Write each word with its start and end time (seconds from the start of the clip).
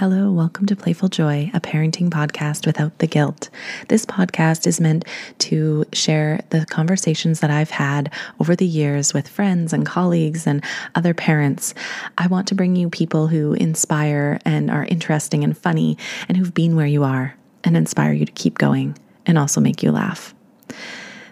Hello, 0.00 0.32
welcome 0.32 0.64
to 0.64 0.74
Playful 0.74 1.10
Joy, 1.10 1.50
a 1.52 1.60
parenting 1.60 2.08
podcast 2.08 2.64
without 2.64 2.96
the 3.00 3.06
guilt. 3.06 3.50
This 3.88 4.06
podcast 4.06 4.66
is 4.66 4.80
meant 4.80 5.04
to 5.40 5.84
share 5.92 6.40
the 6.48 6.64
conversations 6.70 7.40
that 7.40 7.50
I've 7.50 7.68
had 7.68 8.10
over 8.40 8.56
the 8.56 8.64
years 8.64 9.12
with 9.12 9.28
friends 9.28 9.74
and 9.74 9.84
colleagues 9.84 10.46
and 10.46 10.64
other 10.94 11.12
parents. 11.12 11.74
I 12.16 12.28
want 12.28 12.48
to 12.48 12.54
bring 12.54 12.76
you 12.76 12.88
people 12.88 13.26
who 13.26 13.52
inspire 13.52 14.40
and 14.46 14.70
are 14.70 14.86
interesting 14.86 15.44
and 15.44 15.54
funny 15.54 15.98
and 16.30 16.38
who've 16.38 16.54
been 16.54 16.76
where 16.76 16.86
you 16.86 17.04
are 17.04 17.36
and 17.62 17.76
inspire 17.76 18.14
you 18.14 18.24
to 18.24 18.32
keep 18.32 18.56
going 18.56 18.96
and 19.26 19.36
also 19.36 19.60
make 19.60 19.82
you 19.82 19.92
laugh. 19.92 20.34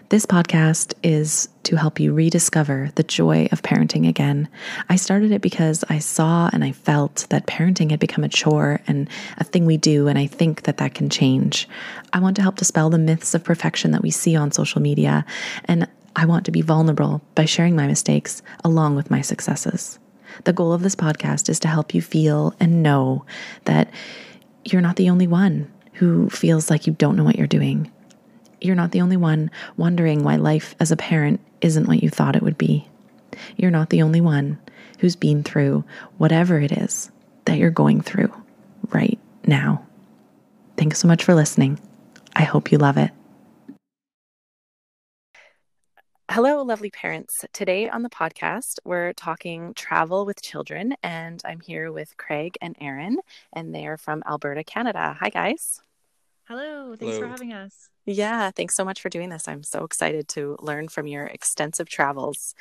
This 0.09 0.25
podcast 0.25 0.95
is 1.03 1.49
to 1.61 1.75
help 1.75 1.99
you 1.99 2.15
rediscover 2.15 2.89
the 2.95 3.03
joy 3.03 3.47
of 3.51 3.61
parenting 3.61 4.09
again. 4.09 4.49
I 4.89 4.95
started 4.95 5.31
it 5.31 5.43
because 5.43 5.83
I 5.87 5.99
saw 5.99 6.49
and 6.51 6.63
I 6.63 6.71
felt 6.71 7.27
that 7.29 7.45
parenting 7.45 7.91
had 7.91 7.99
become 7.99 8.23
a 8.23 8.29
chore 8.29 8.81
and 8.87 9.07
a 9.37 9.43
thing 9.43 9.67
we 9.67 9.77
do, 9.77 10.07
and 10.07 10.17
I 10.17 10.25
think 10.25 10.63
that 10.63 10.77
that 10.77 10.95
can 10.95 11.11
change. 11.11 11.69
I 12.11 12.19
want 12.21 12.37
to 12.37 12.41
help 12.41 12.55
dispel 12.55 12.89
the 12.89 12.97
myths 12.97 13.35
of 13.35 13.43
perfection 13.43 13.91
that 13.91 14.01
we 14.01 14.09
see 14.09 14.35
on 14.35 14.51
social 14.51 14.81
media, 14.81 15.27
and 15.65 15.87
I 16.15 16.25
want 16.25 16.45
to 16.45 16.51
be 16.51 16.63
vulnerable 16.63 17.21
by 17.35 17.45
sharing 17.45 17.75
my 17.75 17.85
mistakes 17.85 18.41
along 18.63 18.95
with 18.95 19.11
my 19.11 19.21
successes. 19.21 19.99
The 20.45 20.53
goal 20.53 20.73
of 20.73 20.81
this 20.81 20.95
podcast 20.95 21.49
is 21.49 21.59
to 21.59 21.67
help 21.67 21.93
you 21.93 22.01
feel 22.01 22.55
and 22.59 22.81
know 22.81 23.25
that 23.65 23.91
you're 24.65 24.81
not 24.81 24.95
the 24.95 25.11
only 25.11 25.27
one 25.27 25.71
who 25.93 26.31
feels 26.31 26.71
like 26.71 26.87
you 26.87 26.93
don't 26.93 27.15
know 27.15 27.23
what 27.23 27.35
you're 27.35 27.45
doing 27.45 27.91
you're 28.61 28.75
not 28.75 28.91
the 28.91 29.01
only 29.01 29.17
one 29.17 29.51
wondering 29.77 30.23
why 30.23 30.35
life 30.35 30.75
as 30.79 30.91
a 30.91 30.97
parent 30.97 31.39
isn't 31.61 31.87
what 31.87 32.03
you 32.03 32.09
thought 32.09 32.35
it 32.35 32.43
would 32.43 32.57
be. 32.57 32.87
You're 33.57 33.71
not 33.71 33.89
the 33.89 34.01
only 34.01 34.21
one 34.21 34.59
who's 34.99 35.15
been 35.15 35.43
through 35.43 35.83
whatever 36.17 36.59
it 36.59 36.71
is 36.71 37.11
that 37.45 37.57
you're 37.57 37.69
going 37.69 38.01
through 38.01 38.33
right 38.89 39.19
now. 39.45 39.85
Thanks 40.77 40.99
so 40.99 41.07
much 41.07 41.23
for 41.23 41.35
listening. 41.35 41.79
I 42.35 42.43
hope 42.43 42.71
you 42.71 42.77
love 42.77 42.97
it. 42.97 43.11
Hello, 46.31 46.61
lovely 46.61 46.91
parents. 46.91 47.43
Today 47.53 47.89
on 47.89 48.03
the 48.03 48.09
podcast, 48.09 48.77
we're 48.85 49.13
talking 49.13 49.73
travel 49.73 50.27
with 50.27 50.43
children, 50.43 50.95
and 51.01 51.41
I'm 51.43 51.59
here 51.59 51.91
with 51.91 52.15
Craig 52.17 52.55
and 52.61 52.75
Erin, 52.79 53.17
and 53.51 53.73
they're 53.73 53.97
from 53.97 54.21
Alberta, 54.29 54.63
Canada. 54.63 55.17
Hi, 55.19 55.29
guys. 55.29 55.81
Hello. 56.47 56.95
Thanks 56.95 57.15
Hello. 57.15 57.25
for 57.25 57.27
having 57.27 57.51
us. 57.51 57.89
Yeah, 58.09 58.49
thanks 58.49 58.75
so 58.75 58.83
much 58.83 59.01
for 59.01 59.09
doing 59.09 59.29
this. 59.29 59.47
I'm 59.47 59.61
so 59.61 59.83
excited 59.83 60.27
to 60.29 60.57
learn 60.61 60.87
from 60.87 61.05
your 61.05 61.25
extensive 61.25 61.87
travels. 61.87 62.55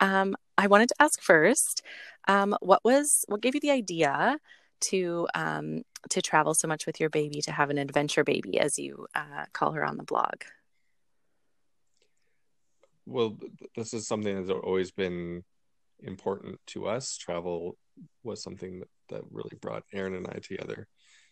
Um, 0.00 0.34
I 0.56 0.68
wanted 0.68 0.88
to 0.88 0.94
ask 1.00 1.20
first, 1.20 1.82
um, 2.26 2.56
what 2.60 2.82
was 2.82 3.26
what 3.28 3.42
gave 3.42 3.54
you 3.54 3.60
the 3.60 3.72
idea 3.72 4.38
to 4.80 5.28
um, 5.34 5.82
to 6.08 6.22
travel 6.22 6.54
so 6.54 6.66
much 6.66 6.86
with 6.86 6.98
your 6.98 7.10
baby, 7.10 7.42
to 7.42 7.52
have 7.52 7.68
an 7.68 7.76
adventure 7.76 8.24
baby, 8.24 8.58
as 8.58 8.78
you 8.78 9.06
uh, 9.14 9.44
call 9.52 9.72
her 9.72 9.84
on 9.84 9.98
the 9.98 10.02
blog? 10.02 10.44
Well, 13.04 13.38
this 13.76 13.92
is 13.92 14.06
something 14.06 14.34
that's 14.34 14.50
always 14.50 14.92
been 14.92 15.44
important 16.02 16.58
to 16.68 16.86
us. 16.86 17.18
Travel 17.18 17.76
was 18.22 18.42
something 18.42 18.80
that, 18.80 18.88
that 19.10 19.22
really 19.30 19.56
brought 19.60 19.84
Erin 19.92 20.14
and 20.14 20.26
I 20.26 20.38
together. 20.38 20.86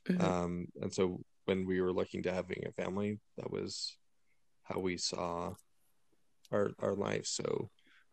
Mm-hmm. 0.06 0.22
Um, 0.22 0.66
and 0.82 0.92
so 0.92 1.20
when 1.48 1.64
we 1.64 1.80
were 1.80 1.92
looking 1.92 2.22
to 2.22 2.32
having 2.32 2.62
a 2.66 2.72
family, 2.72 3.18
that 3.38 3.50
was 3.50 3.96
how 4.64 4.78
we 4.78 4.98
saw 4.98 5.54
our 6.52 6.72
our 6.78 6.94
life. 6.94 7.24
So 7.24 7.70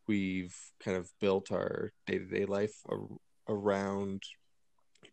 we've 0.07 0.55
kind 0.81 0.95
of 0.95 1.11
built 1.19 1.51
our 1.51 1.91
day 2.07 2.17
to 2.17 2.25
day 2.25 2.45
life 2.45 2.75
ar- 2.87 3.19
around 3.49 4.23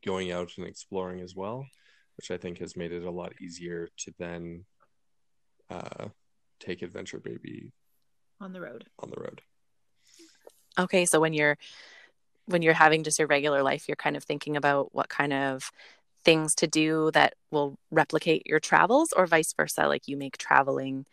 going 0.06 0.30
out 0.30 0.52
and 0.56 0.66
exploring 0.66 1.20
as 1.20 1.34
well, 1.34 1.66
which 2.16 2.30
I 2.30 2.36
think 2.36 2.58
has 2.58 2.76
made 2.76 2.92
it 2.92 3.02
a 3.02 3.10
lot 3.10 3.32
easier 3.40 3.88
to 3.98 4.14
then 4.20 4.66
uh, 5.68 6.06
take 6.60 6.82
Adventure 6.82 7.18
Baby 7.18 7.72
on 8.40 8.52
the 8.52 8.60
road. 8.60 8.84
On 9.00 9.10
the 9.10 9.20
road. 9.20 9.42
Okay, 10.78 11.06
so 11.06 11.18
when 11.18 11.32
you're 11.32 11.58
when 12.46 12.62
you're 12.62 12.72
having 12.72 13.02
just 13.02 13.18
a 13.18 13.26
regular 13.26 13.64
life, 13.64 13.88
you're 13.88 13.96
kind 13.96 14.16
of 14.16 14.22
thinking 14.22 14.56
about 14.56 14.94
what 14.94 15.08
kind 15.08 15.32
of 15.32 15.72
things 16.24 16.54
to 16.54 16.66
do 16.66 17.10
that 17.12 17.34
will 17.50 17.78
replicate 17.90 18.46
your 18.46 18.60
travels 18.60 19.12
or 19.12 19.26
vice 19.26 19.52
versa 19.54 19.86
like 19.88 20.06
you 20.06 20.16
make 20.16 20.36
traveling 20.38 21.04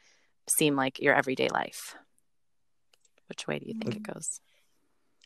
seem 0.48 0.76
like 0.76 1.00
your 1.00 1.14
everyday 1.14 1.50
life 1.50 1.96
which 3.28 3.48
way 3.48 3.60
do 3.60 3.68
you 3.68 3.74
think 3.74 3.96
it 3.96 4.04
goes 4.04 4.40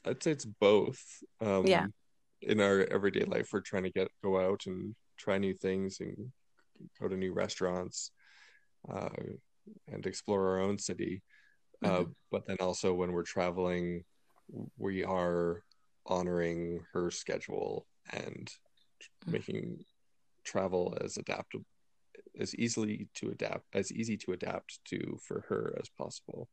i'd 0.05 0.21
say 0.21 0.31
it's 0.31 0.45
both 0.45 1.01
um, 1.41 1.66
yeah 1.66 1.88
in 2.41 2.59
our 2.59 2.85
everyday 2.91 3.23
life 3.23 3.49
we're 3.53 3.61
trying 3.61 3.83
to 3.83 3.89
get 3.89 4.09
go 4.23 4.39
out 4.39 4.66
and 4.66 4.95
try 5.17 5.38
new 5.38 5.53
things 5.53 6.00
and 6.01 6.31
go 7.00 7.07
to 7.07 7.15
new 7.15 7.33
restaurants 7.33 8.11
uh, 8.94 9.09
and 9.88 10.05
explore 10.05 10.50
our 10.50 10.61
own 10.61 10.77
city 10.77 11.21
uh, 11.83 11.88
mm-hmm. 11.88 12.01
uh, 12.01 12.05
but 12.31 12.45
then 12.45 12.57
also 12.59 12.94
when 12.94 13.11
we're 13.11 13.23
traveling 13.23 14.03
we 14.77 15.03
are 15.03 15.63
honoring 16.05 16.79
her 16.94 17.09
schedule 17.11 17.85
and. 18.11 18.50
Making 19.28 19.84
travel 20.44 20.97
as 21.01 21.17
adaptable 21.17 21.66
as 22.39 22.53
easily 22.56 23.07
to 23.16 23.29
adapt 23.29 23.63
as 23.73 23.91
easy 23.91 24.17
to 24.17 24.34
adapt 24.34 24.79
to 24.85 25.17
for 25.22 25.45
her 25.50 25.75
as 25.79 25.89
possible 25.89 26.50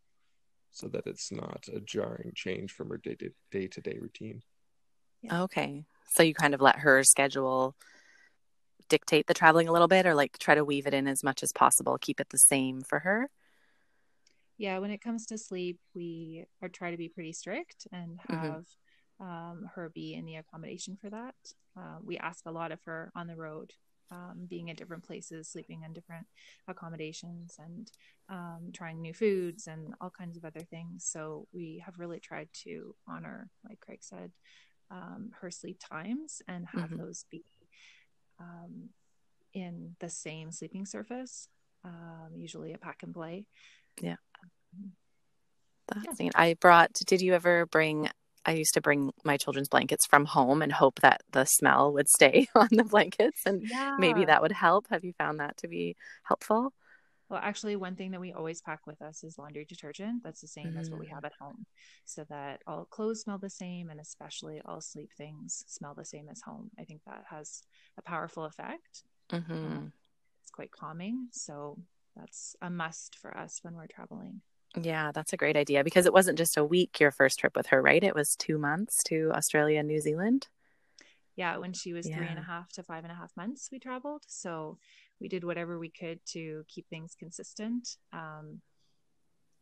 so 0.70 0.88
that 0.88 1.06
it's 1.06 1.32
not 1.32 1.64
a 1.74 1.80
jarring 1.80 2.32
change 2.34 2.72
from 2.72 2.88
her 2.88 2.96
day 2.96 3.14
to 3.14 3.30
day 3.50 3.66
to 3.66 3.80
day 3.80 3.98
routine 4.00 4.42
okay. 5.30 5.84
So 6.08 6.22
you 6.22 6.34
kind 6.34 6.54
of 6.54 6.60
let 6.60 6.76
her 6.76 7.04
schedule 7.04 7.76
dictate 8.88 9.26
the 9.26 9.34
traveling 9.34 9.68
a 9.68 9.72
little 9.72 9.86
bit 9.86 10.06
or 10.06 10.14
like 10.14 10.38
try 10.38 10.54
to 10.54 10.64
weave 10.64 10.86
it 10.86 10.94
in 10.94 11.06
as 11.06 11.22
much 11.22 11.42
as 11.42 11.52
possible 11.52 11.96
keep 12.00 12.20
it 12.20 12.30
the 12.30 12.38
same 12.38 12.82
for 12.82 13.00
her? 13.00 13.28
Yeah 14.58 14.78
when 14.78 14.90
it 14.90 15.02
comes 15.02 15.26
to 15.26 15.38
sleep 15.38 15.78
we 15.94 16.44
are 16.62 16.68
try 16.68 16.90
to 16.90 16.96
be 16.96 17.08
pretty 17.08 17.32
strict 17.32 17.86
and 17.92 18.18
mm-hmm. 18.18 18.34
have 18.34 18.52
mm-hmm 18.52 18.60
um, 19.20 19.70
her 19.74 19.90
be 19.90 20.14
in 20.14 20.24
the 20.24 20.36
accommodation 20.36 20.96
for 20.96 21.10
that. 21.10 21.34
Uh, 21.76 21.98
we 22.02 22.18
ask 22.18 22.46
a 22.46 22.50
lot 22.50 22.72
of 22.72 22.82
her 22.84 23.12
on 23.14 23.26
the 23.26 23.36
road, 23.36 23.72
um, 24.10 24.46
being 24.48 24.70
at 24.70 24.76
different 24.76 25.04
places, 25.04 25.48
sleeping 25.48 25.82
in 25.84 25.92
different 25.92 26.26
accommodations, 26.66 27.56
and 27.58 27.90
um, 28.28 28.70
trying 28.72 29.00
new 29.00 29.14
foods 29.14 29.66
and 29.66 29.94
all 30.00 30.10
kinds 30.10 30.36
of 30.36 30.44
other 30.44 30.60
things. 30.60 31.04
So 31.04 31.46
we 31.52 31.82
have 31.84 31.98
really 31.98 32.20
tried 32.20 32.48
to 32.64 32.94
honor, 33.06 33.50
like 33.68 33.80
Craig 33.80 34.00
said, 34.00 34.32
um, 34.90 35.30
her 35.40 35.50
sleep 35.50 35.78
times 35.78 36.42
and 36.48 36.66
have 36.66 36.90
mm-hmm. 36.90 36.98
those 36.98 37.24
be 37.30 37.44
um, 38.40 38.88
in 39.52 39.96
the 40.00 40.08
same 40.08 40.50
sleeping 40.50 40.86
surface, 40.86 41.48
um, 41.84 42.30
usually 42.34 42.72
a 42.72 42.78
pack 42.78 43.02
and 43.02 43.14
play. 43.14 43.46
Yeah. 44.00 44.16
That's 45.88 46.20
yeah. 46.20 46.30
I 46.34 46.54
brought. 46.54 46.92
Did 46.92 47.20
you 47.20 47.34
ever 47.34 47.66
bring 47.66 48.08
I 48.44 48.52
used 48.52 48.74
to 48.74 48.80
bring 48.80 49.10
my 49.24 49.36
children's 49.36 49.68
blankets 49.68 50.06
from 50.06 50.24
home 50.24 50.62
and 50.62 50.72
hope 50.72 51.00
that 51.00 51.22
the 51.30 51.44
smell 51.44 51.92
would 51.92 52.08
stay 52.08 52.48
on 52.54 52.68
the 52.70 52.84
blankets 52.84 53.42
and 53.44 53.62
yeah. 53.68 53.96
maybe 53.98 54.24
that 54.24 54.42
would 54.42 54.52
help. 54.52 54.86
Have 54.90 55.04
you 55.04 55.12
found 55.12 55.40
that 55.40 55.56
to 55.58 55.68
be 55.68 55.96
helpful? 56.24 56.72
Well, 57.30 57.40
actually, 57.40 57.76
one 57.76 57.94
thing 57.94 58.10
that 58.10 58.20
we 58.20 58.32
always 58.32 58.60
pack 58.60 58.88
with 58.88 59.00
us 59.00 59.22
is 59.22 59.38
laundry 59.38 59.64
detergent. 59.64 60.24
That's 60.24 60.40
the 60.40 60.48
same 60.48 60.66
mm-hmm. 60.66 60.78
as 60.78 60.90
what 60.90 60.98
we 60.98 61.06
mm. 61.06 61.14
have 61.14 61.24
at 61.24 61.32
home, 61.40 61.64
so 62.04 62.24
that 62.28 62.60
all 62.66 62.86
clothes 62.86 63.20
smell 63.20 63.38
the 63.38 63.48
same, 63.48 63.88
and 63.88 64.00
especially 64.00 64.60
all 64.64 64.80
sleep 64.80 65.10
things 65.16 65.62
smell 65.68 65.94
the 65.94 66.04
same 66.04 66.28
as 66.28 66.40
home. 66.40 66.72
I 66.76 66.82
think 66.82 67.02
that 67.06 67.22
has 67.30 67.62
a 67.96 68.02
powerful 68.02 68.46
effect. 68.46 69.04
Mm-hmm. 69.30 69.52
Um, 69.52 69.92
it's 70.42 70.50
quite 70.50 70.72
calming, 70.72 71.28
so 71.30 71.78
that's 72.16 72.56
a 72.62 72.68
must 72.68 73.16
for 73.16 73.36
us 73.38 73.60
when 73.62 73.76
we're 73.76 73.86
traveling. 73.86 74.40
Yeah, 74.76 75.10
that's 75.12 75.32
a 75.32 75.36
great 75.36 75.56
idea 75.56 75.82
because 75.82 76.06
it 76.06 76.12
wasn't 76.12 76.38
just 76.38 76.56
a 76.56 76.64
week 76.64 77.00
your 77.00 77.10
first 77.10 77.38
trip 77.38 77.56
with 77.56 77.68
her, 77.68 77.82
right? 77.82 78.02
It 78.02 78.14
was 78.14 78.36
two 78.36 78.56
months 78.56 79.02
to 79.04 79.32
Australia 79.34 79.80
and 79.80 79.88
New 79.88 80.00
Zealand. 80.00 80.46
Yeah, 81.36 81.56
when 81.56 81.72
she 81.72 81.92
was 81.92 82.08
yeah. 82.08 82.16
three 82.16 82.26
and 82.26 82.38
a 82.38 82.42
half 82.42 82.70
to 82.72 82.82
five 82.82 83.04
and 83.04 83.12
a 83.12 83.16
half 83.16 83.36
months, 83.36 83.68
we 83.72 83.78
traveled. 83.78 84.22
So 84.28 84.78
we 85.20 85.28
did 85.28 85.44
whatever 85.44 85.78
we 85.78 85.90
could 85.90 86.20
to 86.32 86.64
keep 86.68 86.88
things 86.88 87.16
consistent. 87.18 87.96
Um, 88.12 88.60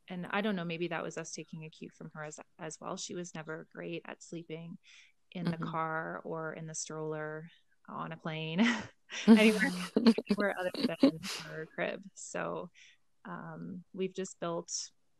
and 0.08 0.26
I 0.30 0.40
don't 0.40 0.56
know, 0.56 0.64
maybe 0.64 0.88
that 0.88 1.02
was 1.02 1.18
us 1.18 1.32
taking 1.32 1.64
a 1.64 1.70
cue 1.70 1.90
from 1.96 2.10
her 2.14 2.24
as 2.24 2.40
as 2.58 2.78
well. 2.80 2.96
She 2.96 3.14
was 3.14 3.34
never 3.34 3.66
great 3.72 4.02
at 4.06 4.22
sleeping 4.22 4.78
in 5.32 5.46
mm-hmm. 5.46 5.52
the 5.52 5.70
car 5.70 6.20
or 6.24 6.52
in 6.52 6.66
the 6.66 6.74
stroller 6.74 7.50
on 7.88 8.12
a 8.12 8.16
plane, 8.16 8.60
anywhere, 9.26 9.70
anywhere 9.96 10.54
other 10.58 10.70
than 10.74 11.20
her 11.44 11.66
crib. 11.74 12.02
So 12.14 12.70
um, 13.24 13.84
we've 13.94 14.14
just 14.14 14.38
built 14.40 14.72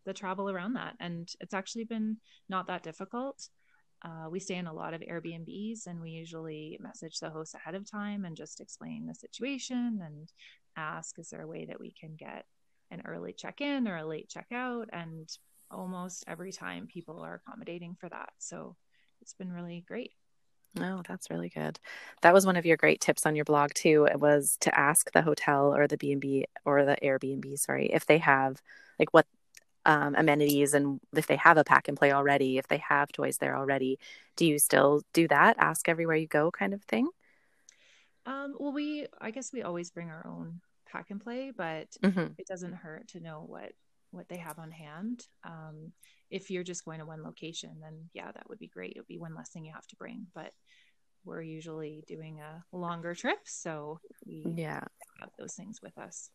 the 0.08 0.14
travel 0.14 0.48
around 0.48 0.72
that. 0.72 0.94
And 0.98 1.30
it's 1.38 1.54
actually 1.54 1.84
been 1.84 2.16
not 2.48 2.66
that 2.66 2.82
difficult. 2.82 3.48
Uh, 4.02 4.28
we 4.30 4.40
stay 4.40 4.54
in 4.54 4.66
a 4.66 4.72
lot 4.72 4.94
of 4.94 5.02
Airbnbs 5.02 5.86
and 5.86 6.00
we 6.00 6.10
usually 6.10 6.78
message 6.80 7.18
the 7.18 7.30
host 7.30 7.54
ahead 7.54 7.74
of 7.74 7.88
time 7.88 8.24
and 8.24 8.34
just 8.34 8.60
explain 8.60 9.06
the 9.06 9.14
situation 9.14 10.00
and 10.02 10.32
ask, 10.76 11.18
is 11.18 11.28
there 11.28 11.42
a 11.42 11.46
way 11.46 11.66
that 11.66 11.78
we 11.78 11.92
can 11.92 12.16
get 12.16 12.46
an 12.90 13.02
early 13.04 13.34
check 13.34 13.60
in 13.60 13.86
or 13.86 13.98
a 13.98 14.06
late 14.06 14.30
check 14.30 14.46
out? 14.50 14.88
And 14.92 15.28
almost 15.70 16.24
every 16.26 16.52
time 16.52 16.86
people 16.86 17.20
are 17.20 17.34
accommodating 17.34 17.96
for 18.00 18.08
that. 18.08 18.30
So 18.38 18.76
it's 19.20 19.34
been 19.34 19.52
really 19.52 19.84
great. 19.86 20.12
Oh, 20.80 21.02
that's 21.06 21.28
really 21.28 21.48
good. 21.50 21.78
That 22.22 22.32
was 22.32 22.46
one 22.46 22.56
of 22.56 22.64
your 22.64 22.76
great 22.76 23.00
tips 23.00 23.26
on 23.26 23.36
your 23.36 23.44
blog 23.44 23.74
too. 23.74 24.06
It 24.10 24.20
was 24.20 24.56
to 24.60 24.78
ask 24.78 25.12
the 25.12 25.22
hotel 25.22 25.74
or 25.74 25.86
the 25.86 25.98
B 25.98 26.12
and 26.12 26.20
B 26.20 26.46
or 26.64 26.84
the 26.84 26.96
Airbnb, 27.02 27.58
sorry, 27.58 27.90
if 27.92 28.06
they 28.06 28.18
have 28.18 28.62
like 28.98 29.12
what 29.12 29.26
um, 29.88 30.14
amenities 30.16 30.74
and 30.74 31.00
if 31.16 31.26
they 31.26 31.36
have 31.36 31.56
a 31.56 31.64
pack 31.64 31.88
and 31.88 31.96
play 31.96 32.12
already, 32.12 32.58
if 32.58 32.68
they 32.68 32.76
have 32.86 33.10
toys 33.10 33.38
there 33.38 33.56
already. 33.56 33.98
Do 34.36 34.44
you 34.44 34.58
still 34.58 35.02
do 35.14 35.26
that? 35.28 35.56
Ask 35.58 35.88
everywhere 35.88 36.16
you 36.16 36.28
go, 36.28 36.50
kind 36.50 36.74
of 36.74 36.84
thing. 36.84 37.08
Um, 38.26 38.54
well, 38.60 38.72
we 38.72 39.06
I 39.18 39.30
guess 39.30 39.50
we 39.50 39.62
always 39.62 39.90
bring 39.90 40.10
our 40.10 40.26
own 40.26 40.60
pack 40.92 41.06
and 41.10 41.18
play, 41.18 41.52
but 41.56 41.88
mm-hmm. 42.02 42.32
it 42.36 42.46
doesn't 42.46 42.74
hurt 42.74 43.08
to 43.08 43.20
know 43.20 43.44
what 43.46 43.72
what 44.10 44.28
they 44.28 44.36
have 44.36 44.58
on 44.58 44.70
hand. 44.70 45.26
Um, 45.42 45.92
if 46.30 46.50
you're 46.50 46.64
just 46.64 46.84
going 46.84 46.98
to 46.98 47.06
one 47.06 47.22
location, 47.22 47.78
then 47.80 48.10
yeah, 48.12 48.30
that 48.30 48.48
would 48.50 48.58
be 48.58 48.68
great. 48.68 48.92
It 48.94 48.98
would 48.98 49.06
be 49.06 49.18
one 49.18 49.34
less 49.34 49.48
thing 49.48 49.64
you 49.64 49.72
have 49.72 49.86
to 49.86 49.96
bring. 49.96 50.26
But 50.34 50.52
we're 51.24 51.40
usually 51.40 52.04
doing 52.06 52.40
a 52.40 52.76
longer 52.76 53.14
trip, 53.14 53.38
so 53.44 54.00
we 54.26 54.44
yeah 54.54 54.84
have 55.20 55.30
those 55.38 55.54
things 55.54 55.80
with 55.82 55.96
us. 55.96 56.28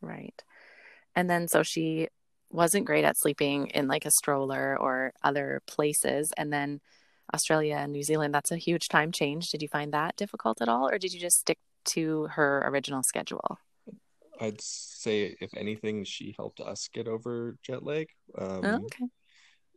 Right. 0.00 0.42
And 1.14 1.30
then 1.30 1.46
so 1.46 1.62
she 1.62 2.08
wasn't 2.50 2.86
great 2.86 3.04
at 3.04 3.18
sleeping 3.18 3.68
in 3.68 3.88
like 3.88 4.04
a 4.04 4.10
stroller 4.10 4.76
or 4.78 5.12
other 5.22 5.62
places, 5.66 6.32
and 6.36 6.52
then 6.52 6.80
Australia 7.34 7.76
and 7.76 7.92
New 7.92 8.02
Zealand, 8.02 8.34
that's 8.34 8.52
a 8.52 8.56
huge 8.56 8.88
time 8.88 9.12
change. 9.12 9.50
Did 9.50 9.62
you 9.62 9.68
find 9.68 9.92
that 9.92 10.16
difficult 10.16 10.62
at 10.62 10.68
all, 10.68 10.88
or 10.88 10.98
did 10.98 11.12
you 11.12 11.20
just 11.20 11.40
stick 11.40 11.58
to 11.86 12.28
her 12.32 12.62
original 12.66 13.02
schedule? 13.02 13.58
I'd 14.40 14.60
say, 14.60 15.36
if 15.40 15.56
anything, 15.56 16.04
she 16.04 16.34
helped 16.36 16.60
us 16.60 16.88
get 16.92 17.08
over 17.08 17.56
jet 17.62 17.82
lag. 17.82 18.08
Um, 18.36 18.60
oh, 18.64 18.84
okay. 18.84 19.06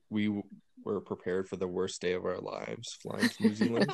We 0.09 0.25
w- 0.25 0.43
were 0.83 0.99
prepared 1.01 1.47
for 1.47 1.55
the 1.55 1.67
worst 1.67 2.01
day 2.01 2.13
of 2.13 2.25
our 2.25 2.39
lives 2.39 2.97
flying 3.01 3.29
to 3.29 3.43
New 3.43 3.55
Zealand. 3.55 3.93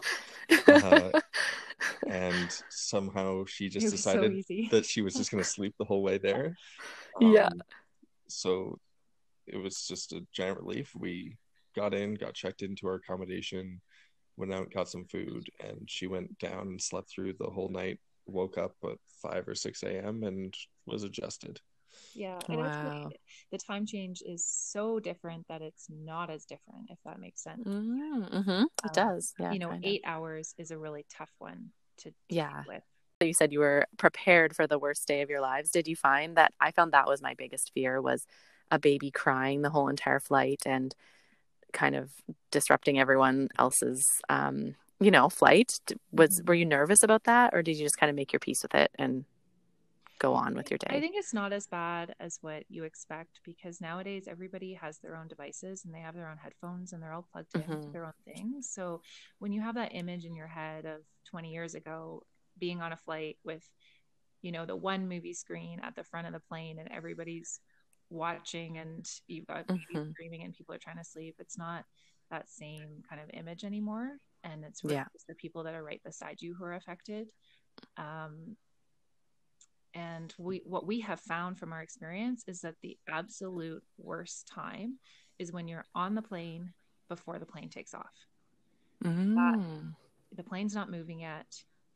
uh, 0.68 1.12
and 2.08 2.50
somehow 2.70 3.46
she 3.46 3.70
just 3.70 3.92
decided 3.92 4.44
so 4.46 4.56
that 4.72 4.86
she 4.86 5.02
was 5.02 5.14
just 5.14 5.32
going 5.32 5.44
to 5.44 5.50
sleep 5.50 5.76
the 5.78 5.86
whole 5.86 6.02
way 6.02 6.18
there. 6.18 6.56
Um, 7.22 7.32
yeah. 7.32 7.50
So 8.28 8.80
it 9.48 9.58
was 9.58 9.88
just 9.88 10.14
a 10.14 10.26
giant 10.34 10.60
relief. 10.60 10.92
We 10.96 11.38
got 11.76 11.94
in, 11.94 12.16
got 12.16 12.34
checked 12.34 12.62
into 12.62 12.88
our 12.88 12.96
accommodation, 12.96 13.82
went 14.38 14.54
out, 14.54 14.74
got 14.74 14.90
some 14.90 15.06
food, 15.06 15.48
and 15.60 15.88
she 15.88 16.08
went 16.08 16.38
down 16.40 16.68
and 16.68 16.82
slept 16.82 17.10
through 17.10 17.34
the 17.40 17.50
whole 17.50 17.70
night 17.70 18.00
woke 18.28 18.58
up 18.58 18.76
at 18.84 18.98
5 19.22 19.48
or 19.48 19.56
6 19.56 19.84
a.m. 19.84 20.24
and 20.24 20.54
was 20.86 21.04
adjusted. 21.04 21.60
Yeah. 22.14 22.40
And 22.50 22.58
wow. 22.58 22.66
actually, 22.66 23.20
the 23.52 23.58
time 23.58 23.86
change 23.86 24.22
is 24.26 24.46
so 24.46 25.00
different 25.00 25.48
that 25.48 25.62
it's 25.62 25.88
not 25.90 26.30
as 26.30 26.46
different, 26.46 26.90
if 26.90 26.98
that 27.06 27.20
makes 27.20 27.44
sense. 27.44 27.66
Mm-hmm. 27.66 28.24
mm-hmm. 28.24 28.64
It 28.64 28.68
um, 28.84 28.92
does. 28.94 29.34
Yeah. 29.40 29.52
You 29.52 29.60
know, 29.60 29.80
eight 29.84 30.02
of. 30.06 30.12
hours 30.12 30.54
is 30.58 30.72
a 30.72 30.78
really 30.78 31.06
tough 31.10 31.32
one 31.40 31.70
to 32.00 32.12
yeah. 32.30 32.64
with. 32.68 32.84
You 33.26 33.34
said 33.34 33.52
you 33.52 33.60
were 33.60 33.86
prepared 33.98 34.56
for 34.56 34.68
the 34.68 34.80
worst 34.80 35.08
day 35.08 35.22
of 35.22 35.30
your 35.30 35.42
lives. 35.42 35.70
Did 35.70 35.88
you 35.88 35.96
find 35.96 36.38
that 36.38 36.54
I 36.60 36.72
found 36.72 36.92
that 36.92 37.08
was 37.08 37.22
my 37.22 37.34
biggest 37.34 37.72
fear 37.74 38.02
was 38.02 38.26
a 38.72 38.80
baby 38.80 39.12
crying 39.12 39.62
the 39.62 39.70
whole 39.70 39.90
entire 39.90 40.20
flight 40.20 40.64
and 40.66 40.96
kind 41.74 41.96
of 41.96 42.12
disrupting 42.52 43.00
everyone 43.00 43.50
else's 43.60 44.04
um, 44.30 44.76
you 45.00 45.12
know 45.12 45.30
flight 45.30 45.80
was 46.12 46.40
mm-hmm. 46.40 46.48
were 46.48 46.54
you 46.54 46.66
nervous 46.66 47.04
about 47.04 47.26
that 47.26 47.54
or 47.54 47.62
did 47.62 47.78
you 47.78 47.86
just 47.86 47.98
kind 47.98 48.10
of 48.10 48.16
make 48.16 48.32
your 48.32 48.40
peace 48.40 48.64
with 48.64 48.74
it 48.74 48.92
and 48.98 49.26
go 50.18 50.34
on 50.34 50.56
with 50.56 50.72
your 50.72 50.78
day 50.78 50.96
i 50.96 51.00
think 51.02 51.14
it's 51.18 51.34
not 51.34 51.52
as 51.52 51.68
bad 51.68 52.16
as 52.22 52.38
what 52.40 52.64
you 52.70 52.86
expect 52.86 53.42
because 53.44 53.82
nowadays 53.82 54.28
everybody 54.30 54.74
has 54.74 54.98
their 55.00 55.18
own 55.18 55.28
devices 55.28 55.84
and 55.84 55.94
they 55.94 56.00
have 56.00 56.16
their 56.16 56.30
own 56.30 56.38
headphones 56.38 56.94
and 56.94 57.04
they're 57.04 57.12
all 57.12 57.28
plugged 57.34 57.52
mm-hmm. 57.52 57.70
into 57.70 57.90
their 57.90 58.06
own 58.06 58.14
things 58.24 58.70
so 58.72 59.02
when 59.40 59.52
you 59.52 59.60
have 59.60 59.76
that 59.76 59.94
image 59.94 60.24
in 60.24 60.34
your 60.34 60.48
head 60.48 60.86
of 60.86 61.02
20 61.26 61.52
years 61.52 61.76
ago 61.76 62.24
being 62.58 62.82
on 62.82 62.92
a 62.92 62.98
flight 62.98 63.38
with 63.44 63.68
you 64.42 64.52
know 64.52 64.66
the 64.66 64.76
one 64.76 65.08
movie 65.08 65.34
screen 65.34 65.80
at 65.84 65.96
the 65.96 66.04
front 66.04 66.28
of 66.28 66.34
the 66.34 66.40
plane 66.40 66.78
and 66.80 66.92
everybody's 66.92 67.60
watching 68.10 68.78
and 68.78 69.10
you've 69.28 69.48
got 69.48 69.66
mm-hmm. 69.68 70.12
screaming 70.12 70.44
and 70.44 70.54
people 70.54 70.76
are 70.76 70.80
trying 70.80 70.98
to 70.98 71.04
sleep 71.04 71.36
it's 71.40 71.58
not 71.58 71.84
that 72.30 72.50
same 72.50 73.02
kind 73.10 73.22
of 73.22 73.30
image 73.34 73.64
anymore 73.64 74.18
and 74.44 74.64
it's 74.64 74.84
really 74.84 74.98
yeah. 74.98 75.06
the 75.28 75.36
people 75.36 75.64
that 75.64 75.74
are 75.74 75.84
right 75.84 76.02
beside 76.04 76.40
you 76.40 76.54
who 76.54 76.64
are 76.64 76.76
affected 76.76 77.28
um, 77.98 78.56
and 79.96 80.34
we 80.38 80.62
what 80.66 80.86
we 80.86 81.00
have 81.00 81.20
found 81.20 81.58
from 81.58 81.74
our 81.74 81.82
experience 81.82 82.44
is 82.48 82.62
that 82.62 82.76
the 82.82 82.98
absolute 83.10 83.84
worst 83.98 84.48
time 84.48 85.00
is 85.40 85.52
when 85.52 85.68
you're 85.68 85.86
on 85.96 86.14
the 86.14 86.22
plane 86.22 86.72
before 87.10 87.40
the 87.40 87.46
plane 87.46 87.70
takes 87.70 87.94
off 87.94 88.14
mm. 89.04 89.36
that, 89.36 90.36
the 90.36 90.44
plane's 90.44 90.76
not 90.76 90.92
moving 90.92 91.22
yet 91.22 91.48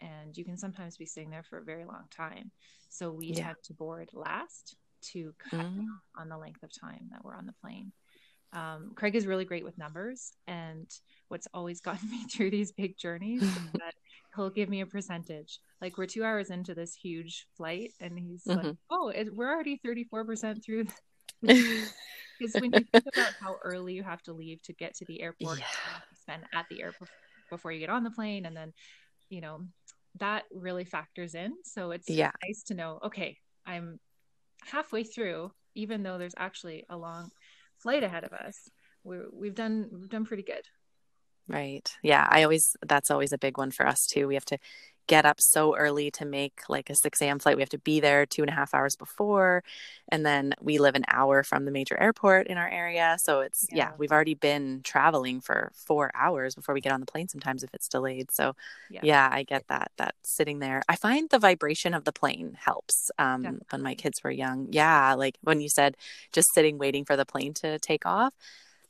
and 0.02 0.38
you 0.38 0.46
can 0.46 0.58
sometimes 0.58 0.98
be 0.98 1.06
sitting 1.06 1.30
there 1.30 1.44
for 1.44 1.58
a 1.58 1.64
very 1.64 1.86
long 1.86 2.04
time 2.10 2.52
so 2.90 3.12
we 3.12 3.28
yeah. 3.28 3.54
to 3.64 3.74
board 3.74 4.10
last 4.14 4.76
to 5.02 5.34
cut 5.50 5.62
mm. 5.62 5.86
on 6.18 6.30
the 6.30 6.38
length 6.38 6.62
of 6.64 6.70
time 6.78 7.08
that 7.12 7.24
we're 7.24 7.36
on 7.36 7.46
the 7.46 7.54
plane 7.62 7.92
um, 8.54 8.94
Craig 8.96 9.16
is 9.16 9.28
really 9.28 9.46
great 9.46 9.64
with 9.64 9.78
numbers, 9.78 10.32
and 10.48 10.88
what's 11.28 11.48
always 11.54 11.82
gotten 11.82 12.10
me 12.10 12.26
through 12.26 12.52
these 12.52 12.72
big 12.72 12.98
journeys 12.98 13.44
is 13.44 13.56
that 13.74 13.94
he'll 14.36 14.50
give 14.50 14.70
me 14.70 14.82
a 14.82 14.86
percentage. 14.86 15.60
Like 15.82 15.98
we're 15.98 16.08
two 16.08 16.24
hours 16.24 16.50
into 16.50 16.74
this 16.74 16.94
huge 16.94 17.48
flight, 17.56 17.92
and 18.00 18.18
he's 18.18 18.44
mm-hmm. 18.44 18.68
like, 18.68 18.76
"Oh, 18.90 19.10
it, 19.10 19.34
we're 19.34 19.52
already 19.52 19.78
thirty 19.78 20.04
four 20.04 20.26
percent 20.26 20.64
through." 20.64 20.86
Because 22.40 22.62
when 22.62 22.72
you 22.72 22.86
think 22.94 23.04
about 23.14 23.34
how 23.42 23.58
early 23.66 23.92
you 23.92 24.02
have 24.02 24.22
to 24.22 24.32
leave 24.32 24.62
to 24.62 24.72
get 24.72 24.96
to 24.96 25.06
the 25.06 25.22
airport, 25.22 25.60
yeah. 25.60 25.66
spend 26.22 26.44
at 26.54 26.68
the 26.70 26.82
airport 26.82 27.10
before 27.50 27.74
you 27.74 27.82
get 27.82 27.90
on 27.90 28.06
the 28.06 28.12
plane, 28.12 28.46
and 28.46 28.56
then 28.56 28.72
you 29.30 29.42
know 29.42 29.66
that 30.18 30.44
really 30.52 30.86
factors 30.86 31.36
in. 31.36 31.54
So 31.64 31.92
it's 31.92 32.10
yeah. 32.10 32.32
nice 32.46 32.64
to 32.68 32.74
know. 32.74 33.00
Okay, 33.06 33.38
I'm 33.66 34.00
halfway 34.66 35.04
through, 35.04 35.52
even 35.76 36.04
though 36.04 36.18
there's 36.18 36.36
actually 36.38 36.86
a 36.90 36.98
long 36.98 37.30
flight 37.78 38.04
ahead 38.04 38.24
of 38.24 38.34
us, 38.34 38.70
we 39.04 39.18
we've 39.32 39.56
done 39.56 39.90
we've 39.92 40.10
done 40.10 40.26
pretty 40.26 40.44
good. 40.44 40.64
Right. 41.50 41.92
Yeah. 42.04 42.28
I 42.30 42.44
always 42.44 42.76
that's 42.86 43.10
always 43.10 43.34
a 43.34 43.38
big 43.38 43.58
one 43.58 43.72
for 43.72 43.88
us 43.88 44.06
too. 44.06 44.28
We 44.28 44.36
have 44.36 44.46
to 44.46 44.60
get 45.10 45.26
up 45.26 45.42
so 45.42 45.76
early 45.76 46.12
to 46.12 46.24
make 46.24 46.62
like 46.70 46.88
a 46.92 46.96
6 46.96 47.20
a.m. 47.22 47.40
flight. 47.40 47.56
We 47.56 47.64
have 47.64 47.70
to 47.70 47.80
be 47.80 48.00
there 48.00 48.28
two 48.28 48.44
and 48.44 48.50
a 48.50 48.54
half 48.54 48.76
hours 48.76 48.96
before. 48.96 49.64
And 50.08 50.24
then 50.24 50.54
we 50.62 50.78
live 50.78 50.94
an 50.94 51.04
hour 51.08 51.42
from 51.42 51.66
the 51.66 51.72
major 51.72 52.00
airport 52.00 52.46
in 52.46 52.60
our 52.60 52.70
area. 52.70 53.18
So 53.20 53.42
it's, 53.42 53.66
yeah, 53.72 53.78
yeah 53.78 53.92
we've 53.98 54.12
already 54.12 54.36
been 54.36 54.82
traveling 54.84 55.42
for 55.42 55.72
four 55.74 56.12
hours 56.14 56.54
before 56.54 56.76
we 56.76 56.82
get 56.82 56.92
on 56.92 57.00
the 57.00 57.08
plane 57.08 57.28
sometimes 57.28 57.64
if 57.64 57.74
it's 57.74 57.88
delayed. 57.88 58.30
So 58.32 58.56
yeah, 58.92 59.00
yeah 59.02 59.30
I 59.32 59.42
get 59.42 59.68
that, 59.70 59.92
that 59.98 60.14
sitting 60.22 60.60
there. 60.60 60.84
I 60.88 60.96
find 60.96 61.28
the 61.32 61.40
vibration 61.40 61.96
of 61.96 62.04
the 62.04 62.14
plane 62.14 62.56
helps 62.64 63.10
um, 63.18 63.62
when 63.72 63.82
my 63.82 63.96
kids 63.96 64.24
were 64.24 64.30
young. 64.32 64.68
Yeah. 64.70 65.16
Like 65.16 65.40
when 65.42 65.60
you 65.60 65.70
said 65.70 65.98
just 66.32 66.54
sitting 66.54 66.78
waiting 66.78 67.04
for 67.04 67.18
the 67.18 67.26
plane 67.26 67.56
to 67.56 67.80
take 67.80 68.06
off, 68.06 68.36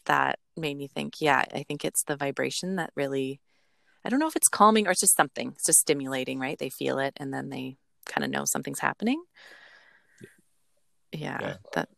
that 0.10 0.40
made 0.58 0.78
me 0.78 0.88
think, 0.88 1.22
yeah, 1.22 1.46
I 1.54 1.64
think 1.64 1.86
it's 1.86 2.04
the 2.04 2.18
vibration 2.18 2.76
that 2.76 2.92
really 2.96 3.40
I 4.04 4.10
don't 4.10 4.20
know 4.20 4.28
if 4.28 4.36
it's 4.36 4.48
calming 4.48 4.88
or 4.88 4.92
it's 4.92 5.02
just 5.02 5.16
something. 5.16 5.50
It's 5.56 5.66
just 5.66 5.82
stimulating, 5.82 6.40
right? 6.40 6.58
They 6.58 6.70
feel 6.70 7.00
it 7.00 7.14
and 7.18 7.34
then 7.34 7.50
they 7.50 7.78
kind 8.06 8.26
of 8.26 8.32
know 8.32 8.46
something's 8.46 8.80
happening. 8.80 9.22
Yeah, 11.12 11.38
yeah, 11.42 11.54
that 11.74 11.90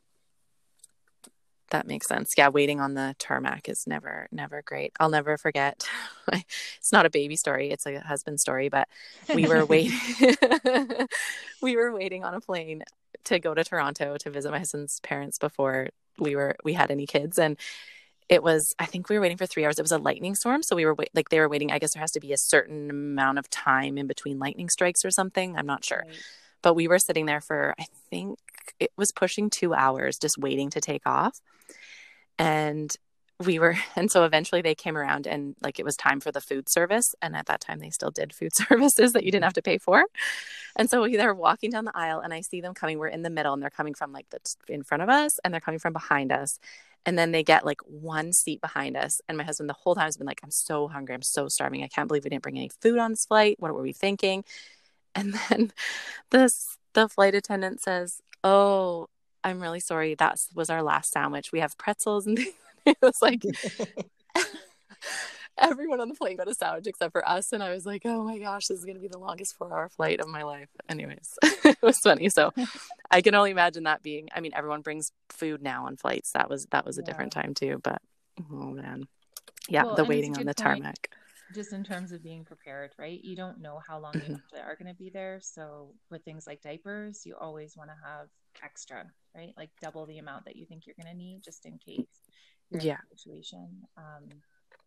that 1.70 1.88
makes 1.88 2.08
sense. 2.08 2.34
Yeah, 2.38 2.50
waiting 2.50 2.82
on 2.82 2.96
the 2.96 3.16
tarmac 3.18 3.70
is 3.70 3.88
never 3.88 4.28
never 4.32 4.62
great. 4.66 4.92
I'll 5.00 5.10
never 5.10 5.38
forget. 5.38 5.88
it's 6.34 6.92
not 6.92 7.06
a 7.06 7.10
baby 7.10 7.36
story, 7.36 7.72
it's 7.72 7.86
a 7.86 8.00
husband 8.00 8.40
story, 8.40 8.68
but 8.68 8.90
we 9.34 9.48
were 9.48 9.66
waiting 9.66 9.98
we 11.62 11.78
were 11.78 11.94
waiting 11.94 12.26
on 12.26 12.34
a 12.34 12.42
plane 12.42 12.84
to 13.26 13.40
go 13.40 13.54
to 13.54 13.64
Toronto 13.64 14.18
to 14.18 14.30
visit 14.30 14.52
my 14.52 14.60
husband's 14.60 15.00
parents 15.00 15.38
before 15.38 15.90
we 16.20 16.36
were 16.36 16.56
we 16.64 16.74
had 16.74 16.92
any 16.92 17.06
kids 17.06 17.40
and 17.40 17.58
it 18.32 18.42
was 18.42 18.74
i 18.80 18.86
think 18.86 19.08
we 19.10 19.16
were 19.16 19.22
waiting 19.22 19.38
for 19.38 19.46
three 19.46 19.66
hours. 19.66 19.78
It 19.78 19.84
was 19.84 19.92
a 19.92 20.00
lightning 20.00 20.34
storm 20.34 20.64
so 20.64 20.76
we 20.76 20.86
were 20.86 20.96
like 21.14 21.30
they 21.30 21.40
were 21.40 21.50
waiting 21.50 21.72
i 21.72 21.78
guess 21.78 21.94
there 21.94 22.02
has 22.02 22.12
to 22.12 22.20
be 22.20 22.34
a 22.34 22.38
certain 22.38 22.90
amount 22.90 23.38
of 23.38 23.50
time 23.52 24.00
in 24.00 24.08
between 24.08 24.40
lightning 24.40 24.70
strikes 24.70 25.06
or 25.06 25.12
something 25.12 25.56
i'm 25.58 25.68
not 25.68 25.86
sure. 25.86 26.04
Right. 26.08 26.18
but 26.64 26.74
we 26.74 26.88
were 26.88 27.00
sitting 27.00 27.28
there 27.28 27.42
for 27.42 27.76
i 27.80 27.86
think 28.10 28.40
it 28.80 28.92
was 28.98 29.12
pushing 29.12 29.50
two 29.50 29.74
hours 29.74 30.18
just 30.18 30.38
waiting 30.38 30.70
to 30.72 30.82
take 30.82 31.06
off. 31.06 31.40
And 32.38 32.96
we 33.46 33.60
were 33.60 33.76
and 33.96 34.12
so 34.12 34.24
eventually 34.24 34.62
they 34.62 34.76
came 34.76 34.98
around 34.98 35.28
and 35.28 35.56
like 35.62 35.80
it 35.80 35.86
was 35.86 35.96
time 35.96 36.20
for 36.20 36.32
the 36.32 36.42
food 36.42 36.70
service. 36.70 37.16
And 37.22 37.36
at 37.36 37.48
that 37.48 37.62
time 37.62 37.80
they 37.80 37.90
still 37.90 38.12
did 38.12 38.34
food 38.34 38.56
services 38.56 39.14
that 39.14 39.24
you 39.24 39.32
didn't 39.32 39.46
have 39.46 39.54
to 39.54 39.62
pay 39.62 39.78
for. 39.78 40.04
And 40.76 40.90
so 40.90 41.04
we, 41.04 41.18
they're 41.18 41.34
walking 41.34 41.72
down 41.72 41.86
the 41.86 41.96
aisle 41.96 42.20
and 42.20 42.34
i 42.34 42.42
see 42.42 42.62
them 42.62 42.74
coming. 42.74 42.98
We're 42.98 43.08
in 43.08 43.24
the 43.24 43.30
middle 43.30 43.54
and 43.54 43.62
they're 43.62 43.70
coming 43.70 43.94
from 43.94 44.12
like 44.12 44.30
the 44.30 44.40
in 44.68 44.84
front 44.84 45.04
of 45.04 45.10
us 45.10 45.40
and 45.44 45.54
they're 45.54 45.62
coming 45.62 45.80
from 45.80 45.94
behind 45.94 46.32
us 46.32 46.60
and 47.06 47.18
then 47.18 47.32
they 47.32 47.44
get 47.44 47.66
like 47.66 47.82
one 47.82 48.32
seat 48.34 48.62
behind 48.62 48.96
us. 48.96 49.22
And 49.28 49.38
my 49.38 49.44
husband 49.44 49.70
the 49.70 49.74
whole 49.74 49.96
time 49.96 50.06
has 50.06 50.18
been 50.18 50.28
like, 50.28 50.42
I'm 50.44 50.52
so 50.52 50.88
hungry. 50.88 51.16
I'm 51.16 51.22
so 51.22 51.48
starving. 51.48 51.84
I 51.84 51.88
can't 51.88 52.08
believe 52.08 52.24
we 52.24 52.30
didn't 52.30 52.44
bring 52.44 52.58
any 52.58 52.70
food 52.82 53.00
on 53.00 53.12
this 53.12 53.26
flight. 53.26 53.58
What 53.60 53.74
were 53.74 53.82
we 53.82 53.94
thinking? 53.94 54.44
And 55.16 55.34
then 55.50 55.72
this 56.30 56.78
the 56.94 57.10
flight 57.10 57.36
attendant 57.36 57.82
says, 57.82 58.22
Oh, 58.44 59.08
I'm 59.44 59.62
really 59.62 59.80
sorry. 59.80 60.16
That 60.16 60.40
was 60.54 60.70
our 60.70 60.84
last 60.84 61.12
sandwich. 61.12 61.52
We 61.52 61.60
have 61.60 61.78
pretzels 61.78 62.28
and 62.28 62.40
it 62.86 62.98
was 63.02 63.22
like 63.22 63.44
everyone 65.58 66.00
on 66.00 66.10
the 66.10 66.16
plane 66.16 66.38
got 66.38 66.48
a 66.48 66.54
sandwich 66.54 66.88
except 66.88 67.12
for 67.12 67.28
us. 67.28 67.54
And 67.54 67.62
I 67.62 67.72
was 67.72 67.86
like, 67.86 68.04
oh 68.06 68.24
my 68.24 68.38
gosh, 68.38 68.68
this 68.68 68.80
is 68.80 68.86
going 68.86 68.96
to 68.96 69.02
be 69.02 69.08
the 69.08 69.20
longest 69.20 69.58
four 69.58 69.72
hour 69.74 69.90
flight 69.90 70.20
of 70.20 70.28
my 70.28 70.44
life. 70.44 70.70
Anyways, 70.90 71.38
it 71.44 71.82
was 71.82 72.00
funny. 72.00 72.30
So 72.30 72.54
I 73.12 73.22
can 73.22 73.36
only 73.36 73.52
imagine 73.52 73.84
that 73.84 74.04
being, 74.04 74.30
I 74.36 74.40
mean, 74.40 74.52
everyone 74.56 74.82
brings 74.82 75.12
food 75.30 75.62
now 75.62 75.86
on 75.86 75.98
flights. 75.98 76.32
That 76.32 76.50
was, 76.50 76.68
that 76.72 76.86
was 76.86 76.98
a 76.98 77.02
yeah. 77.02 77.06
different 77.06 77.32
time 77.32 77.54
too. 77.54 77.80
But 77.84 78.02
oh 78.52 78.72
man. 78.72 79.08
Yeah. 79.70 79.84
Well, 79.84 79.96
the 79.96 80.06
waiting 80.06 80.38
on 80.38 80.46
the 80.46 80.54
tarmac. 80.54 81.10
Just 81.54 81.74
in 81.74 81.84
terms 81.84 82.14
of 82.14 82.24
being 82.24 82.46
prepared, 82.46 82.92
right? 82.98 83.22
You 83.22 83.36
don't 83.36 83.60
know 83.60 83.82
how 83.86 84.00
long 84.00 84.14
mm-hmm. 84.14 84.34
you 84.34 84.60
are 84.66 84.76
going 84.76 84.88
to 84.88 84.98
be 84.98 85.10
there. 85.10 85.40
So 85.42 85.94
with 86.10 86.24
things 86.24 86.48
like 86.48 86.62
diapers, 86.62 87.26
you 87.26 87.36
always 87.36 87.76
want 87.76 87.90
to 87.90 87.96
have 88.08 88.28
extra, 88.64 89.06
right? 89.36 89.54
Like 89.58 89.70
double 89.82 90.06
the 90.06 90.20
amount 90.20 90.46
that 90.46 90.56
you 90.56 90.66
think 90.66 90.88
you're 90.88 90.96
going 91.02 91.14
to 91.14 91.18
need 91.18 91.42
just 91.44 91.66
in 91.66 91.78
case. 91.78 92.06
Yeah. 92.80 92.98
situation. 93.14 93.68
Um, 93.98 94.30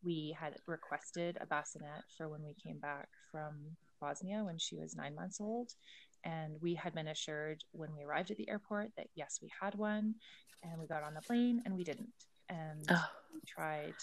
we 0.04 0.36
had 0.38 0.56
requested 0.66 1.38
a 1.40 1.46
bassinet 1.46 2.04
for 2.16 2.28
when 2.28 2.42
we 2.42 2.54
came 2.54 2.78
back 2.78 3.08
from 3.30 3.54
Bosnia 4.00 4.42
when 4.44 4.58
she 4.58 4.76
was 4.76 4.96
nine 4.96 5.14
months 5.14 5.40
old. 5.40 5.70
And 6.24 6.56
we 6.60 6.74
had 6.74 6.94
been 6.94 7.08
assured 7.08 7.62
when 7.72 7.90
we 7.96 8.04
arrived 8.04 8.30
at 8.30 8.36
the 8.36 8.48
airport 8.48 8.90
that 8.96 9.08
yes, 9.14 9.38
we 9.42 9.50
had 9.60 9.74
one. 9.74 10.14
And 10.62 10.80
we 10.80 10.86
got 10.86 11.02
on 11.02 11.14
the 11.14 11.20
plane 11.20 11.62
and 11.64 11.76
we 11.76 11.84
didn't. 11.84 12.12
And 12.48 12.86
oh. 12.90 13.06
we 13.32 13.40
tried 13.46 13.94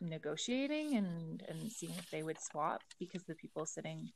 negotiating 0.00 0.96
and, 0.96 1.42
and 1.48 1.70
seeing 1.70 1.92
if 1.98 2.10
they 2.10 2.22
would 2.22 2.40
swap 2.40 2.82
because 2.98 3.24
the 3.24 3.34
people 3.34 3.66
sitting 3.66 4.08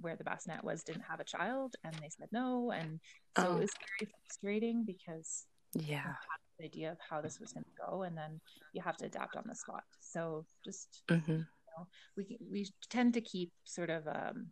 where 0.00 0.14
the 0.14 0.22
bassinet 0.22 0.62
was 0.62 0.84
didn't 0.84 1.02
have 1.02 1.18
a 1.18 1.24
child 1.24 1.74
and 1.82 1.94
they 1.94 2.10
said 2.10 2.28
no. 2.32 2.70
And 2.70 3.00
so 3.36 3.46
oh. 3.48 3.56
it 3.56 3.60
was 3.60 3.70
very 3.98 4.10
frustrating 4.26 4.84
because 4.84 5.46
yeah 5.74 6.14
idea 6.62 6.90
of 6.90 6.98
how 7.08 7.20
this 7.20 7.40
was 7.40 7.52
going 7.52 7.64
to 7.64 7.82
go 7.86 8.02
and 8.02 8.16
then 8.16 8.40
you 8.72 8.82
have 8.82 8.96
to 8.96 9.06
adapt 9.06 9.36
on 9.36 9.44
the 9.46 9.54
spot 9.54 9.84
so 10.00 10.44
just 10.64 11.02
mm-hmm. 11.10 11.32
you 11.32 11.44
know, 11.78 11.86
we 12.16 12.38
we 12.50 12.66
tend 12.88 13.14
to 13.14 13.20
keep 13.20 13.52
sort 13.64 13.90
of 13.90 14.06
um 14.06 14.48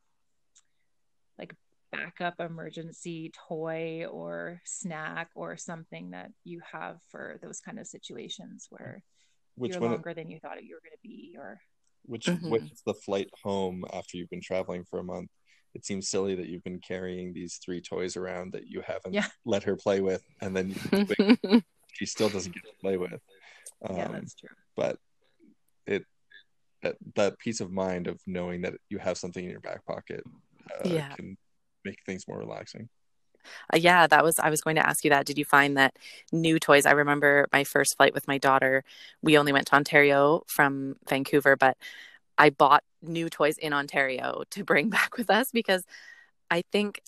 like 1.38 1.54
backup 1.90 2.34
emergency 2.40 3.32
toy 3.48 4.04
or 4.06 4.60
snack 4.64 5.30
or 5.34 5.56
something 5.56 6.10
that 6.10 6.30
you 6.44 6.60
have 6.70 6.98
for 7.08 7.38
those 7.42 7.60
kind 7.60 7.78
of 7.78 7.86
situations 7.86 8.66
where 8.70 9.02
which 9.54 9.72
you're 9.72 9.80
longer 9.80 10.10
it, 10.10 10.16
than 10.16 10.30
you 10.30 10.38
thought 10.38 10.62
you 10.62 10.74
were 10.74 10.80
going 10.80 10.92
to 10.92 11.08
be 11.08 11.34
or 11.38 11.60
which 12.04 12.26
mm-hmm. 12.26 12.50
with 12.50 12.68
the 12.86 12.94
flight 12.94 13.28
home 13.42 13.84
after 13.92 14.16
you've 14.16 14.30
been 14.30 14.42
traveling 14.42 14.84
for 14.84 14.98
a 14.98 15.04
month 15.04 15.30
it 15.74 15.84
seems 15.84 16.08
silly 16.08 16.34
that 16.34 16.48
you've 16.48 16.64
been 16.64 16.80
carrying 16.80 17.32
these 17.32 17.58
three 17.64 17.80
toys 17.80 18.16
around 18.16 18.52
that 18.52 18.66
you 18.66 18.80
haven't 18.80 19.12
yeah. 19.12 19.26
let 19.44 19.62
her 19.62 19.76
play 19.76 20.00
with 20.00 20.22
and 20.40 20.56
then 20.56 20.74
she 21.98 22.06
still 22.06 22.28
doesn't 22.28 22.54
get 22.54 22.62
to 22.62 22.72
play 22.80 22.96
with. 22.96 23.20
Um, 23.88 23.96
yeah, 23.96 24.08
that's 24.08 24.34
true. 24.34 24.48
But 24.76 24.98
it 25.86 26.04
that 26.82 26.96
that 27.16 27.38
peace 27.38 27.60
of 27.60 27.72
mind 27.72 28.06
of 28.06 28.20
knowing 28.26 28.62
that 28.62 28.74
you 28.88 28.98
have 28.98 29.18
something 29.18 29.44
in 29.44 29.50
your 29.50 29.60
back 29.60 29.84
pocket 29.84 30.22
uh, 30.70 30.88
yeah. 30.88 31.08
can 31.14 31.36
make 31.84 31.98
things 32.06 32.28
more 32.28 32.38
relaxing. 32.38 32.88
Uh, 33.72 33.78
yeah, 33.78 34.06
that 34.06 34.22
was 34.22 34.38
I 34.38 34.48
was 34.48 34.60
going 34.60 34.76
to 34.76 34.86
ask 34.86 35.02
you 35.02 35.10
that. 35.10 35.26
Did 35.26 35.38
you 35.38 35.44
find 35.44 35.76
that 35.76 35.96
new 36.30 36.60
toys? 36.60 36.86
I 36.86 36.92
remember 36.92 37.48
my 37.52 37.64
first 37.64 37.96
flight 37.96 38.14
with 38.14 38.28
my 38.28 38.38
daughter. 38.38 38.84
We 39.22 39.36
only 39.36 39.52
went 39.52 39.66
to 39.68 39.74
Ontario 39.74 40.44
from 40.46 40.96
Vancouver, 41.08 41.56
but 41.56 41.76
I 42.36 42.50
bought 42.50 42.84
new 43.02 43.28
toys 43.28 43.58
in 43.58 43.72
Ontario 43.72 44.44
to 44.50 44.62
bring 44.62 44.88
back 44.98 45.16
with 45.16 45.30
us 45.30 45.50
because 45.50 45.84
I 46.48 46.62
think 46.70 47.02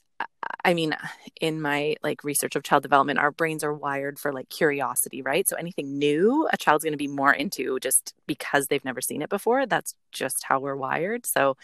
I 0.64 0.74
mean, 0.74 0.94
in 1.40 1.60
my 1.62 1.96
like 2.02 2.22
research 2.22 2.54
of 2.54 2.62
child 2.62 2.82
development, 2.82 3.18
our 3.18 3.30
brains 3.30 3.64
are 3.64 3.72
wired 3.72 4.18
for 4.18 4.32
like 4.32 4.48
curiosity, 4.50 5.22
right? 5.22 5.48
So 5.48 5.56
anything 5.56 5.98
new, 5.98 6.48
a 6.52 6.56
child's 6.56 6.84
going 6.84 6.92
to 6.92 6.98
be 6.98 7.08
more 7.08 7.32
into 7.32 7.78
just 7.80 8.14
because 8.26 8.66
they've 8.66 8.84
never 8.84 9.00
seen 9.00 9.22
it 9.22 9.30
before. 9.30 9.66
That's 9.66 9.94
just 10.12 10.44
how 10.44 10.60
we're 10.60 10.76
wired. 10.76 11.24
So, 11.24 11.56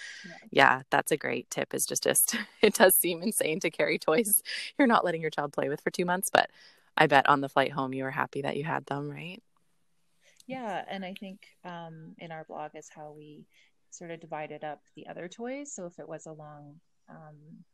yeah, 0.50 0.82
that's 0.90 1.12
a 1.12 1.16
great 1.16 1.50
tip. 1.50 1.74
Is 1.74 1.86
just 1.86 2.04
just 2.04 2.36
it 2.62 2.74
does 2.74 2.94
seem 2.94 3.22
insane 3.22 3.60
to 3.60 3.70
carry 3.70 3.98
toys 3.98 4.42
you're 4.78 4.88
not 4.88 5.04
letting 5.04 5.20
your 5.20 5.30
child 5.30 5.52
play 5.52 5.68
with 5.68 5.80
for 5.80 5.90
two 5.90 6.04
months, 6.04 6.30
but 6.32 6.50
I 6.96 7.06
bet 7.06 7.28
on 7.28 7.40
the 7.40 7.48
flight 7.48 7.72
home 7.72 7.92
you 7.92 8.04
were 8.04 8.10
happy 8.10 8.42
that 8.42 8.56
you 8.56 8.64
had 8.64 8.86
them, 8.86 9.10
right? 9.10 9.42
Yeah, 10.46 10.84
and 10.88 11.04
I 11.04 11.14
think 11.18 11.40
um, 11.64 12.14
in 12.18 12.30
our 12.30 12.44
blog 12.44 12.70
is 12.74 12.88
how 12.88 13.12
we 13.16 13.46
sort 13.90 14.10
of 14.10 14.20
divided 14.20 14.64
up 14.64 14.80
the 14.94 15.06
other 15.08 15.28
toys. 15.28 15.72
So 15.74 15.86
if 15.86 15.98
it 15.98 16.08
was 16.08 16.26
a 16.26 16.32
long 16.32 16.76
um, 17.08 17.64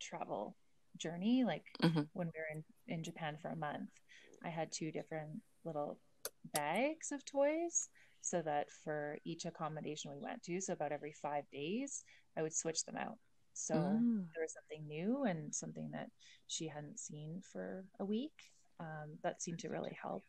travel 0.00 0.56
journey 0.96 1.44
like 1.44 1.64
mm-hmm. 1.82 2.02
when 2.12 2.26
we 2.26 2.32
were 2.38 2.54
in, 2.54 2.64
in 2.88 3.04
japan 3.04 3.36
for 3.40 3.48
a 3.48 3.56
month 3.56 3.90
i 4.44 4.48
had 4.48 4.72
two 4.72 4.90
different 4.90 5.40
little 5.64 5.98
bags 6.54 7.12
of 7.12 7.24
toys 7.24 7.88
so 8.20 8.42
that 8.42 8.66
for 8.84 9.16
each 9.24 9.44
accommodation 9.44 10.10
we 10.10 10.20
went 10.20 10.42
to 10.42 10.60
so 10.60 10.72
about 10.72 10.92
every 10.92 11.12
five 11.12 11.44
days 11.52 12.04
i 12.36 12.42
would 12.42 12.54
switch 12.54 12.84
them 12.84 12.96
out. 12.96 13.18
So 13.54 13.74
mm. 13.74 14.24
there 14.34 14.44
was 14.44 14.54
something 14.54 14.86
new 14.86 15.24
and 15.24 15.52
something 15.52 15.90
that 15.92 16.08
she 16.46 16.68
hadn't 16.68 17.00
seen 17.00 17.42
for 17.52 17.84
a 17.98 18.04
week 18.04 18.32
um, 18.78 19.18
that 19.24 19.42
seemed 19.42 19.58
to 19.60 19.68
really 19.68 19.96
help. 20.00 20.24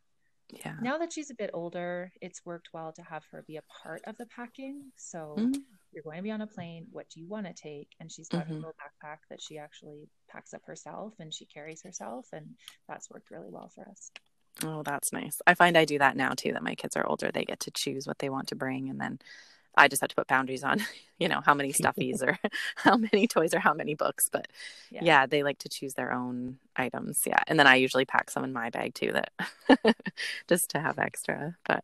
Yeah. 0.50 0.74
Now 0.82 0.98
that 0.98 1.13
she's 1.13 1.29
a 1.29 1.36
bit 1.36 1.51
older 1.53 2.12
it's 2.22 2.44
worked 2.44 2.70
well 2.74 2.91
to 2.94 3.03
have 3.03 3.24
her 3.32 3.44
be 3.48 3.58
a 3.58 3.62
part 3.84 4.01
of 4.08 4.18
the 4.18 4.25
packing. 4.25 4.91
So 4.96 5.36
mm 5.38 5.53
you're 6.00 6.12
going 6.12 6.18
to 6.18 6.24
be 6.24 6.32
on 6.32 6.41
a 6.41 6.48
plane. 6.48 6.88
What 6.91 7.10
do 7.10 7.20
you 7.20 7.27
want 7.27 7.46
to 7.46 7.53
take? 7.53 7.89
And 8.00 8.12
she's 8.12 8.29
got 8.29 8.46
mm-hmm. 8.46 8.53
a 8.53 8.56
little 8.56 8.74
backpack 8.74 9.18
that 9.29 9.41
she 9.41 9.58
actually 9.58 10.08
packs 10.29 10.53
up 10.53 10.62
herself 10.65 11.13
and 11.20 11.34
she 11.34 11.46
carries 11.46 11.84
herself. 11.84 12.27
And 12.32 12.56
that's 12.88 13.10
worked 13.10 13.32
really 13.32 13.50
well 13.50 13.70
for 13.74 13.88
us. 13.89 14.12
Oh, 14.63 14.82
that's 14.84 15.12
nice. 15.12 15.41
I 15.46 15.53
find 15.53 15.77
I 15.77 15.86
do 15.86 16.00
that 16.00 16.15
now 16.15 16.32
too, 16.32 16.53
that 16.53 16.63
my 16.63 16.75
kids 16.75 16.96
are 16.96 17.06
older. 17.06 17.32
They 17.34 17.44
get 17.44 17.60
to 17.62 17.72
choose 17.72 18.08
what 18.08 18.20
they 18.20 18.29
want 18.29 18.48
to 18.50 18.56
bring. 18.56 18.89
And 18.89 19.00
then 19.00 19.20
I 19.75 19.89
just 19.89 20.01
have 20.01 20.10
to 20.10 20.15
put 20.15 20.27
boundaries 20.27 20.63
on, 20.63 20.79
you 21.20 21.27
know, 21.27 21.41
how 21.46 21.53
many 21.53 21.74
stuffies 21.74 22.24
or 22.24 22.38
how 22.75 22.96
many 22.96 23.27
toys 23.27 23.53
or 23.53 23.60
how 23.60 23.74
many 23.74 23.94
books. 23.94 24.29
But 24.32 24.48
yeah. 24.89 25.01
yeah. 25.03 25.25
they 25.25 25.44
like 25.44 25.60
to 25.60 25.70
choose 25.70 25.96
their 25.96 26.13
own 26.13 26.60
items. 26.77 27.24
Yeah. 27.25 27.44
And 27.48 27.60
then 27.60 27.68
I 27.68 27.75
usually 27.75 28.06
pack 28.06 28.29
some 28.29 28.46
in 28.46 28.53
my 28.53 28.70
bag 28.70 28.94
too, 28.94 29.12
that 29.12 29.96
just 30.48 30.70
to 30.72 30.79
have 30.79 30.98
extra. 30.98 31.58
But 31.65 31.84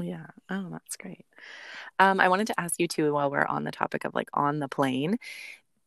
yeah. 0.00 0.26
Oh, 0.50 0.68
that's 0.70 0.96
great. 0.96 1.26
Um, 1.98 2.20
I 2.20 2.28
wanted 2.28 2.48
to 2.48 2.60
ask 2.60 2.80
you 2.80 2.88
too, 2.88 3.12
while 3.14 3.30
we're 3.30 3.46
on 3.46 3.64
the 3.64 3.72
topic 3.72 4.04
of 4.04 4.14
like 4.14 4.28
on 4.34 4.58
the 4.60 4.68
plane, 4.68 5.18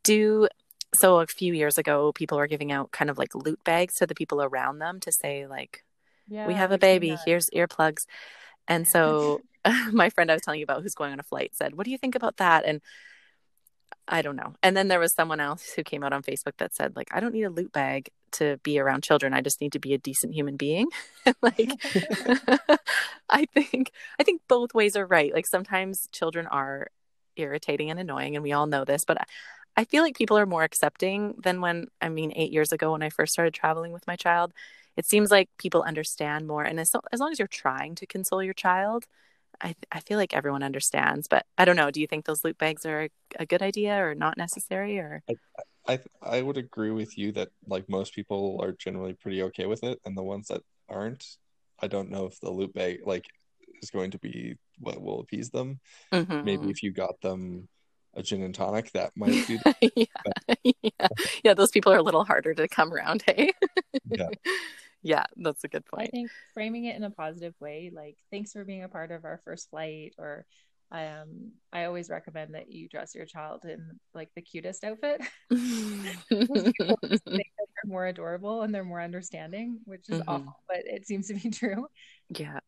do 0.04 0.48
so 0.96 1.20
a 1.20 1.28
few 1.28 1.54
years 1.54 1.78
ago, 1.78 2.14
people 2.14 2.38
were 2.38 2.48
giving 2.48 2.72
out 2.72 2.92
kind 2.92 3.10
of 3.12 3.18
like 3.18 3.36
loot 3.36 3.64
bags 3.64 3.96
to 3.98 4.08
the 4.08 4.16
people 4.16 4.44
around 4.44 4.80
them 4.80 5.00
to 5.02 5.12
say 5.12 5.48
like, 5.48 5.84
yeah, 6.28 6.48
we 6.48 6.56
have 6.56 6.72
a 6.72 6.80
baby, 6.80 7.16
here's 7.18 7.50
earplugs. 7.52 8.06
And 8.68 8.88
so 8.88 9.42
my 9.94 10.10
friend 10.12 10.32
I 10.32 10.36
was 10.36 10.44
telling 10.44 10.60
you 10.60 10.66
about 10.66 10.84
who's 10.84 10.96
going 10.96 11.14
on 11.14 11.20
a 11.20 11.24
flight 11.24 11.56
said, 11.56 11.76
what 11.76 11.86
do 11.86 11.92
you 11.92 11.98
think 11.98 12.16
about 12.16 12.38
that? 12.38 12.66
And 12.66 12.82
I 14.08 14.22
don't 14.22 14.36
know. 14.36 14.54
And 14.62 14.76
then 14.76 14.90
there 14.90 15.00
was 15.00 15.14
someone 15.14 15.40
else 15.40 15.72
who 15.76 15.84
came 15.84 16.04
out 16.04 16.14
on 16.14 16.24
Facebook 16.24 16.58
that 16.58 16.76
said, 16.76 16.96
like, 16.96 17.08
I 17.12 17.20
don't 17.20 17.34
need 17.34 17.44
a 17.44 17.50
loot 17.50 17.72
bag 17.72 18.10
to 18.34 18.58
be 18.64 18.80
around 18.80 19.04
children. 19.04 19.34
I 19.34 19.42
just 19.42 19.62
need 19.62 19.72
to 19.74 19.80
be 19.80 19.94
a 19.94 19.98
decent 19.98 20.34
human 20.34 20.58
being. 20.58 20.88
like 21.42 21.70
I 23.30 23.46
think 23.54 23.92
I 24.20 24.24
think 24.24 24.42
both 24.48 24.74
ways 24.74 24.96
are 24.96 25.06
right. 25.06 25.34
Like 25.34 25.48
sometimes 25.48 26.08
children 26.12 26.48
are 26.48 26.88
irritating 27.36 27.90
and 27.90 28.00
annoying 28.00 28.36
and 28.36 28.44
we 28.44 28.52
all 28.52 28.68
know 28.68 28.86
this, 28.86 29.06
but 29.06 29.22
I, 29.22 29.26
I 29.78 29.84
feel 29.86 30.04
like 30.04 30.18
people 30.18 30.38
are 30.38 30.46
more 30.46 30.64
accepting 30.64 31.36
than 31.42 31.62
when 31.62 31.88
I 32.02 32.10
mean 32.10 32.34
8 32.36 32.52
years 32.52 32.72
ago 32.72 32.92
when 32.92 33.04
I 33.04 33.10
first 33.10 33.34
started 33.34 33.54
traveling 33.54 33.94
with 33.94 34.06
my 34.08 34.16
child. 34.16 34.54
It 34.98 35.06
seems 35.08 35.32
like 35.32 35.50
people 35.58 35.82
understand 35.84 36.48
more 36.48 36.64
and 36.64 36.80
as, 36.80 36.94
as 37.12 37.20
long 37.20 37.32
as 37.32 37.40
you're 37.40 37.48
trying 37.48 37.96
to 37.96 38.06
console 38.06 38.44
your 38.44 38.54
child, 38.54 39.06
I, 39.64 39.76
I 39.92 40.02
feel 40.02 40.18
like 40.18 40.36
everyone 40.36 40.62
understands, 40.62 41.28
but 41.28 41.46
I 41.58 41.66
don't 41.66 41.78
know. 41.78 41.90
Do 41.90 42.02
you 42.02 42.08
think 42.08 42.26
those 42.26 42.44
loot 42.44 42.58
bags 42.58 42.86
are 42.86 43.04
a, 43.04 43.10
a 43.40 43.46
good 43.46 43.62
idea 43.62 43.96
or 44.04 44.14
not 44.14 44.38
necessary? 44.38 45.00
Or 45.00 45.24
I, 45.30 45.36
I, 45.88 46.00
I 46.22 46.42
would 46.42 46.58
agree 46.58 46.92
with 46.92 47.18
you 47.18 47.32
that 47.34 47.50
like 47.68 47.88
most 47.90 48.14
people 48.14 48.60
are 48.62 48.74
generally 48.74 49.14
pretty 49.14 49.42
okay 49.44 49.66
with 49.66 49.84
it, 49.84 50.00
and 50.06 50.18
the 50.18 50.24
ones 50.24 50.50
that 50.50 50.62
aren't, 50.90 51.26
I 51.80 51.88
don't 51.88 52.12
know 52.12 52.26
if 52.26 52.40
the 52.42 52.52
loot 52.52 52.74
bag 52.74 53.00
like 53.06 53.26
is 53.82 53.90
going 53.90 54.12
to 54.12 54.20
be 54.20 54.58
what 54.80 55.02
will 55.02 55.22
appease 55.22 55.50
them. 55.50 55.80
Mm-hmm. 56.12 56.44
Maybe 56.44 56.70
if 56.70 56.84
you 56.84 56.92
got 56.92 57.22
them 57.22 57.70
a 58.16 58.22
gin 58.22 58.44
and 58.44 58.54
tonic, 58.54 58.92
that 58.92 59.12
might 59.18 59.48
be. 59.48 59.60
yeah. 59.96 60.56
yeah, 60.64 61.08
yeah. 61.44 61.54
Those 61.54 61.72
people 61.72 61.92
are 61.92 61.98
a 61.98 62.04
little 62.04 62.26
harder 62.26 62.54
to 62.54 62.68
come 62.68 62.94
around. 62.94 63.24
Hey. 63.26 63.52
yeah 64.10 64.30
yeah, 65.04 65.26
that's 65.36 65.64
a 65.64 65.68
good 65.68 65.86
point. 65.86 66.08
I 66.08 66.08
think 66.08 66.32
framing 66.54 66.86
it 66.86 66.96
in 66.96 67.04
a 67.04 67.12
positive 67.12 67.54
way, 67.60 67.92
like 67.94 68.18
thanks 68.32 68.54
for 68.54 68.64
being 68.64 68.84
a 68.84 68.90
part 68.90 69.12
of 69.12 69.26
our 69.26 69.40
first 69.44 69.70
flight, 69.70 70.16
or 70.18 70.46
um, 70.92 71.52
I 71.74 71.86
always 71.86 72.10
recommend 72.10 72.54
that 72.54 72.72
you 72.72 72.88
dress 72.88 73.14
your 73.14 73.26
child 73.26 73.66
in 73.66 74.00
like 74.14 74.30
the 74.36 74.42
cutest 74.42 74.84
outfit. 74.84 75.22
they're 76.30 77.44
more 77.86 78.08
adorable 78.08 78.62
and 78.62 78.74
they're 78.74 78.84
more 78.84 79.02
understanding, 79.02 79.80
which 79.86 80.08
is 80.10 80.20
mm-hmm. 80.20 80.30
awful, 80.30 80.60
but 80.68 80.80
it 80.86 81.06
seems 81.06 81.28
to 81.28 81.34
be 81.34 81.50
true. 81.52 81.88
Yeah. 82.30 82.60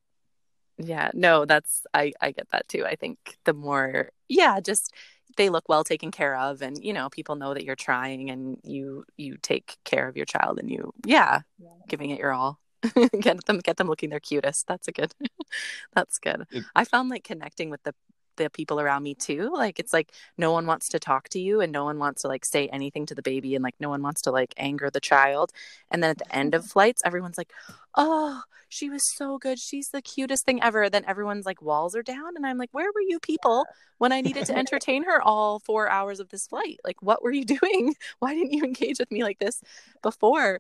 Yeah, 0.77 1.12
no, 1.13 1.46
that's 1.46 1.86
I 1.94 2.12
I 2.20 2.32
get 2.32 2.50
that 2.50 2.68
too. 2.68 2.84
I 2.86 2.96
think 2.96 3.18
the 3.46 3.54
more 3.54 4.10
yeah, 4.27 4.60
just 4.60 4.94
they 5.36 5.50
look 5.50 5.68
well 5.68 5.84
taken 5.84 6.12
care 6.12 6.36
of 6.36 6.62
and 6.62 6.84
you 6.84 6.94
know 6.94 7.10
people 7.10 7.36
know 7.36 7.54
that 7.54 7.63
you're 7.63 7.75
trying 7.75 8.30
and 8.30 8.58
you 8.63 9.04
you 9.18 9.38
take 9.42 9.77
care 9.84 10.08
of 10.08 10.15
your 10.15 10.25
child 10.25 10.60
and 10.60 10.70
you 10.70 10.94
yeah, 11.06 11.42
yeah. 11.60 11.70
giving 11.88 12.10
it 12.10 12.20
your 12.20 12.32
all 12.32 12.60
get 13.22 13.46
them 13.46 13.60
get 13.60 13.77
them 13.77 13.88
looking 13.88 14.10
their 14.10 14.20
cutest. 14.20 14.68
That's 14.68 14.88
a 14.88 14.92
good. 14.92 15.13
that's 15.94 16.18
good. 16.20 16.46
It, 16.51 16.63
I 16.75 16.86
found 16.86 17.10
like 17.10 17.24
connecting 17.24 17.70
with 17.70 17.84
the 17.84 17.94
the 18.38 18.50
people 18.50 18.80
around 18.80 19.04
me 19.04 19.15
too. 19.15 19.51
Like 19.54 19.80
it's 19.80 19.94
like 19.94 20.12
no 20.38 20.51
one 20.51 20.65
wants 20.65 20.89
to 20.89 21.00
talk 21.00 21.30
to 21.30 21.39
you 21.39 21.62
and 21.62 21.72
no 21.72 21.84
one 21.84 22.00
wants 22.00 22.22
to 22.24 22.27
like 22.27 22.46
say 22.46 22.68
anything 22.68 23.06
to 23.08 23.15
the 23.15 23.22
baby 23.22 23.56
and 23.56 23.63
like 23.63 23.75
no 23.80 23.89
one 23.89 24.01
wants 24.01 24.22
to 24.24 24.32
like 24.32 24.54
anger 24.58 24.89
the 24.89 25.00
child. 25.00 25.51
And 25.92 26.04
then 26.04 26.12
at 26.12 26.18
the 26.18 26.36
end 26.36 26.56
of 26.56 26.63
mm-hmm. 26.63 26.70
flights, 26.70 27.01
everyone's 27.06 27.38
like, 27.38 27.51
"Oh, 27.96 28.44
she 28.70 28.89
was 28.89 29.04
so 29.15 29.38
good. 29.38 29.60
She's 29.60 29.89
the 29.89 30.01
cutest 30.01 30.46
thing 30.46 30.62
ever." 30.63 30.89
Then 30.89 31.06
everyone's 31.06 31.46
like 31.46 31.62
walls 31.62 31.96
are 31.96 32.04
down 32.04 32.36
and 32.36 32.46
I'm 32.46 32.58
like, 32.58 32.74
"Where 32.74 32.92
were 32.94 33.01
you 33.01 33.20
people 33.20 33.65
when 33.98 34.12
I 34.12 34.22
needed 34.22 34.46
to 34.48 34.58
entertain 34.58 35.04
her 35.04 35.22
all 35.22 35.60
4 35.60 35.89
hours 35.89 36.20
of 36.20 36.30
this 36.30 36.48
flight? 36.48 36.80
Like 36.84 37.01
what 37.01 37.24
were 37.24 37.32
you 37.32 37.46
doing? 37.60 37.96
Why 38.20 38.34
didn't 38.34 38.54
you 38.54 38.63
engage 38.63 39.00
with 39.00 39.12
me 39.12 39.24
like 39.24 39.39
this 39.39 39.62
before?" 40.01 40.60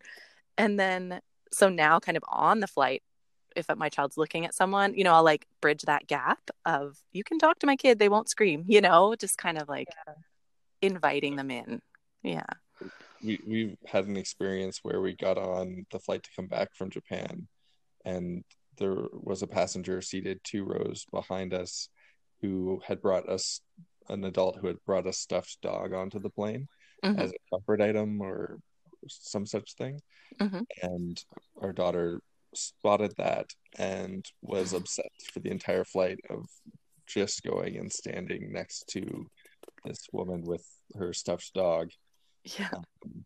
And 0.57 0.79
then 0.79 1.21
so 1.51 1.69
now 1.69 1.99
kind 1.99 2.17
of 2.17 2.23
on 2.27 2.59
the 2.59 2.67
flight 2.67 3.03
if 3.55 3.67
my 3.75 3.89
child's 3.89 4.17
looking 4.17 4.45
at 4.45 4.53
someone, 4.53 4.93
you 4.93 5.03
know, 5.03 5.13
I'll 5.13 5.23
like 5.23 5.45
bridge 5.61 5.83
that 5.83 6.07
gap 6.07 6.39
of 6.65 6.97
you 7.11 7.23
can 7.23 7.39
talk 7.39 7.59
to 7.59 7.67
my 7.67 7.75
kid, 7.75 7.99
they 7.99 8.09
won't 8.09 8.29
scream, 8.29 8.65
you 8.67 8.81
know, 8.81 9.15
just 9.15 9.37
kind 9.37 9.57
of 9.57 9.69
like 9.69 9.87
yeah. 10.07 10.13
inviting 10.81 11.35
them 11.35 11.51
in. 11.51 11.81
Yeah. 12.23 12.45
We 13.23 13.39
we 13.47 13.77
had 13.85 14.05
an 14.05 14.17
experience 14.17 14.79
where 14.83 15.01
we 15.01 15.15
got 15.15 15.37
on 15.37 15.85
the 15.91 15.99
flight 15.99 16.23
to 16.23 16.29
come 16.35 16.47
back 16.47 16.75
from 16.75 16.89
Japan 16.89 17.47
and 18.03 18.43
there 18.77 18.95
was 19.11 19.41
a 19.41 19.47
passenger 19.47 20.01
seated 20.01 20.39
two 20.43 20.63
rows 20.63 21.05
behind 21.11 21.53
us 21.53 21.89
who 22.41 22.81
had 22.85 23.01
brought 23.01 23.27
us 23.29 23.61
an 24.09 24.23
adult 24.23 24.57
who 24.59 24.67
had 24.67 24.83
brought 24.85 25.07
a 25.07 25.13
stuffed 25.13 25.57
dog 25.61 25.93
onto 25.93 26.19
the 26.19 26.29
plane 26.29 26.67
mm-hmm. 27.03 27.19
as 27.19 27.31
a 27.31 27.55
comfort 27.55 27.81
item 27.81 28.21
or 28.21 28.59
some 29.07 29.45
such 29.45 29.73
thing. 29.73 29.99
Mm-hmm. 30.39 30.61
And 30.81 31.23
our 31.61 31.73
daughter 31.73 32.21
spotted 32.55 33.13
that 33.17 33.49
and 33.77 34.25
was 34.41 34.73
obsessed 34.73 35.31
for 35.33 35.39
the 35.39 35.51
entire 35.51 35.83
flight 35.83 36.19
of 36.29 36.45
just 37.07 37.43
going 37.43 37.77
and 37.77 37.91
standing 37.91 38.51
next 38.51 38.87
to 38.89 39.27
this 39.83 40.07
woman 40.11 40.43
with 40.43 40.65
her 40.97 41.13
stuffed 41.13 41.53
dog. 41.53 41.89
Yeah. 42.43 42.69
Um, 42.73 43.25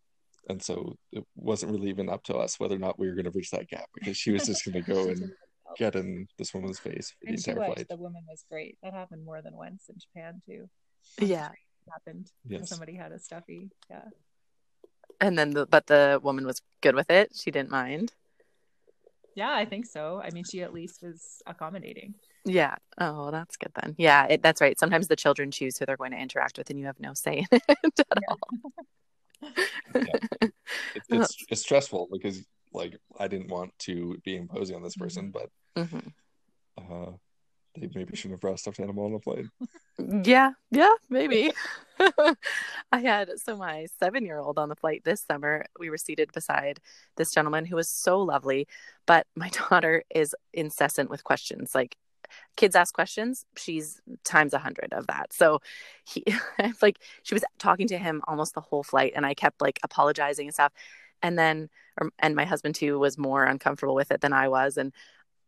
and 0.49 0.61
so 0.61 0.97
it 1.11 1.23
wasn't 1.35 1.71
really 1.71 1.89
even 1.89 2.09
up 2.09 2.23
to 2.23 2.35
us 2.35 2.59
whether 2.59 2.75
or 2.75 2.79
not 2.79 2.97
we 2.97 3.07
were 3.07 3.13
going 3.13 3.25
to 3.25 3.31
bridge 3.31 3.51
that 3.51 3.67
gap 3.67 3.85
because 3.93 4.17
she 4.17 4.31
was 4.31 4.45
just 4.45 4.65
going 4.65 4.83
to 4.83 4.93
go 4.93 5.07
and 5.07 5.31
get 5.77 5.95
in 5.95 6.27
this 6.37 6.53
woman's 6.53 6.79
face 6.79 7.11
for 7.11 7.25
the 7.25 7.29
and 7.29 7.47
entire 7.47 7.73
flight. 7.73 7.87
The 7.87 7.97
woman 7.97 8.23
was 8.27 8.43
great. 8.49 8.77
That 8.81 8.93
happened 8.93 9.23
more 9.23 9.41
than 9.41 9.55
once 9.55 9.85
in 9.89 9.95
Japan 9.99 10.41
too. 10.45 10.69
Yeah. 11.19 11.49
happened. 11.91 12.31
Yes. 12.47 12.69
Somebody 12.69 12.95
had 12.95 13.11
a 13.11 13.19
stuffy. 13.19 13.69
Yeah. 13.89 14.05
And 15.21 15.37
then, 15.37 15.51
the, 15.51 15.65
but 15.65 15.87
the 15.87 16.19
woman 16.23 16.45
was 16.45 16.61
good 16.81 16.95
with 16.95 17.09
it. 17.09 17.31
She 17.35 17.51
didn't 17.51 17.71
mind. 17.71 18.13
Yeah, 19.35 19.53
I 19.53 19.65
think 19.65 19.85
so. 19.85 20.21
I 20.23 20.31
mean, 20.31 20.43
she 20.43 20.61
at 20.61 20.73
least 20.73 21.01
was 21.01 21.41
accommodating. 21.45 22.15
Yeah. 22.45 22.75
Oh, 22.99 23.31
that's 23.31 23.57
good 23.57 23.71
then. 23.81 23.95
Yeah, 23.97 24.25
it, 24.29 24.41
that's 24.41 24.61
right. 24.61 24.77
Sometimes 24.79 25.07
the 25.07 25.15
children 25.15 25.51
choose 25.51 25.77
who 25.77 25.85
they're 25.85 25.97
going 25.97 26.11
to 26.11 26.17
interact 26.17 26.57
with, 26.57 26.69
and 26.69 26.79
you 26.79 26.85
have 26.85 26.99
no 26.99 27.13
say 27.13 27.45
in 27.51 27.59
it 27.69 27.99
at 27.99 28.05
yeah. 28.21 28.27
all. 28.29 28.73
yeah. 29.95 30.01
It, 30.41 30.53
it's 31.09 31.45
it's 31.49 31.61
stressful 31.61 32.09
because 32.11 32.43
like 32.73 32.97
I 33.19 33.27
didn't 33.27 33.49
want 33.49 33.77
to 33.79 34.17
be 34.23 34.35
imposing 34.35 34.75
on 34.75 34.83
this 34.83 34.95
person, 34.95 35.31
mm-hmm. 35.31 35.47
but 35.75 35.89
mm-hmm. 35.89 36.93
uh, 36.93 37.11
they 37.75 37.89
maybe 37.93 38.15
shouldn't 38.15 38.33
have 38.33 38.39
brought 38.39 38.55
a 38.55 38.57
stuffed 38.57 38.79
animal 38.79 39.05
on 39.05 39.13
the 39.13 39.19
plane. 39.19 39.51
Yeah, 40.23 40.51
yeah, 40.71 40.93
maybe. 41.09 41.51
I 42.91 42.99
had 42.99 43.31
so 43.37 43.57
my 43.57 43.87
seven 43.99 44.25
year 44.25 44.39
old 44.39 44.57
on 44.57 44.69
the 44.69 44.75
flight 44.75 45.03
this 45.03 45.21
summer. 45.21 45.65
We 45.79 45.89
were 45.89 45.97
seated 45.97 46.31
beside 46.31 46.79
this 47.17 47.33
gentleman 47.33 47.65
who 47.65 47.75
was 47.75 47.89
so 47.89 48.19
lovely, 48.19 48.67
but 49.05 49.27
my 49.35 49.49
daughter 49.69 50.03
is 50.13 50.33
incessant 50.53 51.09
with 51.09 51.23
questions. 51.23 51.75
Like 51.75 51.97
kids 52.55 52.75
ask 52.75 52.93
questions, 52.93 53.45
she's 53.57 54.01
times 54.23 54.53
a 54.53 54.59
hundred 54.59 54.93
of 54.93 55.07
that. 55.07 55.33
So 55.33 55.59
he 56.05 56.23
like 56.81 56.99
she 57.23 57.35
was 57.35 57.43
talking 57.59 57.87
to 57.89 57.97
him 57.97 58.21
almost 58.27 58.55
the 58.55 58.61
whole 58.61 58.83
flight, 58.83 59.13
and 59.15 59.25
I 59.25 59.33
kept 59.33 59.61
like 59.61 59.79
apologizing 59.83 60.47
and 60.47 60.53
stuff. 60.53 60.73
And 61.21 61.37
then, 61.37 61.69
and 62.19 62.33
my 62.35 62.45
husband 62.45 62.75
too 62.75 62.97
was 62.97 63.17
more 63.17 63.43
uncomfortable 63.43 63.95
with 63.95 64.11
it 64.11 64.21
than 64.21 64.31
I 64.31 64.47
was, 64.47 64.77
and 64.77 64.93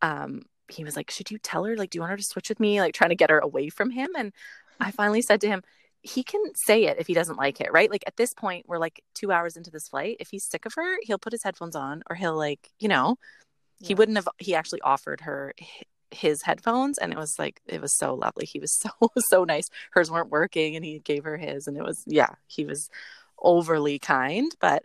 um, 0.02 0.42
he 0.74 0.84
was 0.84 0.96
like, 0.96 1.12
Should 1.12 1.32
you 1.32 1.38
tell 1.38 1.64
her? 1.66 1.76
Like, 1.76 1.90
do 1.90 1.98
you 1.98 2.02
want 2.02 2.12
her 2.12 2.18
to 2.18 2.24
switch 2.24 2.50
with 2.50 2.60
me? 2.60 2.82
Like, 2.82 2.94
trying 2.94 3.10
to 3.10 3.16
get 3.16 3.30
her 3.30 3.40
away 3.40 3.70
from 3.70 3.92
him. 3.92 4.10
And 4.18 4.34
I 4.80 4.86
mm-hmm. 4.86 4.92
finally 4.92 5.22
said 5.22 5.42
to 5.42 5.48
him, 5.48 5.64
He 6.02 6.24
can 6.24 6.42
say 6.56 6.86
it 6.86 6.98
if 7.00 7.08
he 7.08 7.14
doesn't 7.14 7.38
like 7.38 7.62
it, 7.62 7.72
right? 7.72 7.90
Like, 7.90 8.04
at 8.08 8.18
this 8.18 8.34
point, 8.34 8.66
we're 8.68 8.78
like 8.78 9.04
two 9.14 9.32
hours 9.32 9.58
into 9.58 9.72
this 9.72 9.88
flight. 9.90 10.18
If 10.20 10.30
he's 10.30 10.46
sick 10.46 10.66
of 10.66 10.74
her, 10.76 10.98
he'll 11.04 11.20
put 11.20 11.34
his 11.34 11.44
headphones 11.44 11.76
on 11.76 12.04
or 12.10 12.16
he'll, 12.16 12.38
like, 12.38 12.72
you 12.80 12.88
know, 12.88 13.18
yeah. 13.80 13.88
he 13.90 13.96
wouldn't 13.96 14.18
have, 14.18 14.28
he 14.38 14.56
actually 14.56 14.82
offered 14.82 15.22
her 15.22 15.54
his 16.12 16.42
headphones 16.42 16.98
and 16.98 17.14
it 17.14 17.18
was 17.18 17.40
like 17.40 17.62
it 17.66 17.82
was 17.82 17.94
so 17.94 18.14
lovely 18.14 18.46
he 18.46 18.60
was 18.60 18.72
so 18.74 18.90
so 19.18 19.44
nice 19.44 19.70
hers 19.92 20.12
weren't 20.12 20.30
working 20.30 20.76
and 20.76 20.84
he 20.86 21.00
gave 21.00 21.24
her 21.24 21.38
his 21.38 21.68
and 21.68 21.78
it 21.78 21.84
was 21.84 22.04
yeah 22.06 22.36
he 22.48 22.66
was 22.66 22.90
overly 23.40 23.98
kind 23.98 24.54
but 24.60 24.84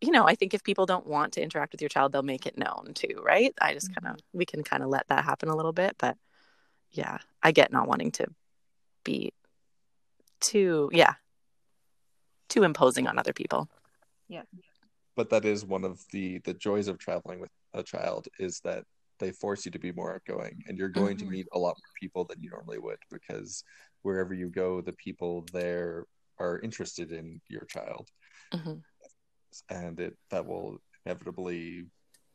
you 0.00 0.10
know, 0.10 0.26
I 0.26 0.34
think 0.34 0.54
if 0.54 0.62
people 0.62 0.86
don't 0.86 1.06
want 1.06 1.34
to 1.34 1.42
interact 1.42 1.72
with 1.72 1.82
your 1.82 1.88
child, 1.88 2.12
they'll 2.12 2.22
make 2.22 2.46
it 2.46 2.56
known 2.56 2.92
too, 2.94 3.22
right? 3.22 3.52
I 3.60 3.74
just 3.74 3.94
kind 3.94 4.06
of, 4.06 4.16
mm-hmm. 4.16 4.38
we 4.38 4.46
can 4.46 4.62
kind 4.62 4.82
of 4.82 4.88
let 4.88 5.06
that 5.08 5.24
happen 5.24 5.48
a 5.48 5.56
little 5.56 5.72
bit. 5.72 5.96
But 5.98 6.16
yeah, 6.90 7.18
I 7.42 7.52
get 7.52 7.72
not 7.72 7.86
wanting 7.86 8.12
to 8.12 8.26
be 9.04 9.32
too, 10.40 10.90
yeah, 10.92 11.14
too 12.48 12.64
imposing 12.64 13.06
on 13.06 13.18
other 13.18 13.34
people. 13.34 13.68
Yeah. 14.28 14.42
But 15.16 15.30
that 15.30 15.44
is 15.44 15.64
one 15.64 15.84
of 15.84 16.00
the 16.12 16.38
the 16.38 16.54
joys 16.54 16.88
of 16.88 16.98
traveling 16.98 17.40
with 17.40 17.50
a 17.74 17.82
child 17.82 18.26
is 18.38 18.60
that 18.60 18.84
they 19.18 19.32
force 19.32 19.66
you 19.66 19.70
to 19.72 19.78
be 19.78 19.92
more 19.92 20.14
outgoing 20.14 20.62
and 20.66 20.78
you're 20.78 20.88
going 20.88 21.18
mm-hmm. 21.18 21.26
to 21.26 21.32
meet 21.32 21.46
a 21.52 21.58
lot 21.58 21.76
more 21.76 21.92
people 22.00 22.24
than 22.24 22.42
you 22.42 22.48
normally 22.48 22.78
would 22.78 22.98
because 23.10 23.64
wherever 24.00 24.32
you 24.32 24.48
go 24.48 24.80
the 24.80 24.94
people 24.94 25.44
there 25.52 26.06
are 26.38 26.58
interested 26.60 27.12
in 27.12 27.38
your 27.48 27.64
child 27.66 28.08
mm-hmm 28.54 28.78
and 29.68 30.00
it 30.00 30.16
that 30.30 30.46
will 30.46 30.78
inevitably 31.06 31.84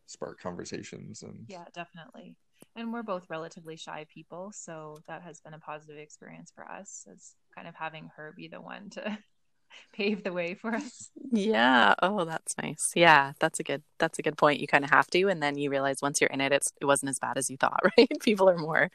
spark 0.07 0.39
conversations 0.39 1.23
and 1.23 1.45
yeah 1.47 1.65
definitely. 1.73 2.35
And 2.77 2.91
we're 2.91 3.03
both 3.03 3.25
relatively 3.29 3.77
shy 3.77 4.05
people 4.13 4.51
so 4.53 4.97
that 5.07 5.21
has 5.21 5.39
been 5.41 5.53
a 5.53 5.59
positive 5.59 5.97
experience 5.97 6.51
for 6.53 6.69
us 6.69 7.05
as 7.11 7.33
kind 7.53 7.67
of 7.67 7.75
having 7.75 8.09
her 8.15 8.33
be 8.35 8.47
the 8.47 8.61
one 8.61 8.89
to 8.91 9.17
pave 9.93 10.23
the 10.23 10.33
way 10.33 10.55
for 10.55 10.73
us. 10.75 11.09
Yeah. 11.31 11.95
Oh 12.01 12.23
that's 12.25 12.55
nice. 12.61 12.91
Yeah 12.95 13.33
that's 13.39 13.59
a 13.59 13.63
good 13.63 13.83
that's 13.99 14.19
a 14.19 14.21
good 14.21 14.37
point. 14.37 14.59
You 14.59 14.67
kind 14.67 14.83
of 14.83 14.89
have 14.89 15.07
to 15.07 15.27
and 15.27 15.41
then 15.41 15.57
you 15.57 15.69
realize 15.69 16.01
once 16.01 16.21
you're 16.21 16.29
in 16.29 16.41
it 16.41 16.51
it's 16.51 16.71
it 16.81 16.85
wasn't 16.85 17.09
as 17.09 17.19
bad 17.19 17.37
as 17.37 17.49
you 17.49 17.57
thought 17.57 17.81
right? 17.97 18.09
People 18.21 18.49
are 18.49 18.57
more 18.57 18.89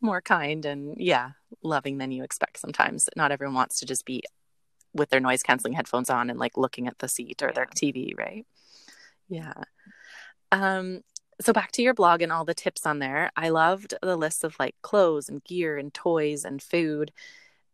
more 0.00 0.20
kind 0.20 0.64
and 0.64 0.96
yeah 0.98 1.30
loving 1.62 1.98
than 1.98 2.12
you 2.12 2.24
expect 2.24 2.58
sometimes. 2.58 3.08
Not 3.16 3.32
everyone 3.32 3.54
wants 3.54 3.80
to 3.80 3.86
just 3.86 4.04
be 4.04 4.22
with 4.94 5.10
their 5.10 5.20
noise 5.20 5.42
canceling 5.42 5.74
headphones 5.74 6.10
on 6.10 6.30
and 6.30 6.38
like 6.38 6.56
looking 6.56 6.86
at 6.88 6.98
the 6.98 7.08
seat 7.08 7.42
or 7.42 7.48
yeah. 7.48 7.52
their 7.52 7.66
TV, 7.66 8.16
right? 8.16 8.46
Yeah. 9.28 9.54
Um 10.52 11.02
so 11.40 11.52
back 11.52 11.70
to 11.72 11.82
your 11.82 11.94
blog 11.94 12.20
and 12.20 12.32
all 12.32 12.44
the 12.44 12.54
tips 12.54 12.84
on 12.84 12.98
there. 12.98 13.30
I 13.36 13.50
loved 13.50 13.94
the 14.02 14.16
list 14.16 14.42
of 14.42 14.56
like 14.58 14.74
clothes 14.82 15.28
and 15.28 15.44
gear 15.44 15.78
and 15.78 15.94
toys 15.94 16.44
and 16.44 16.60
food 16.60 17.12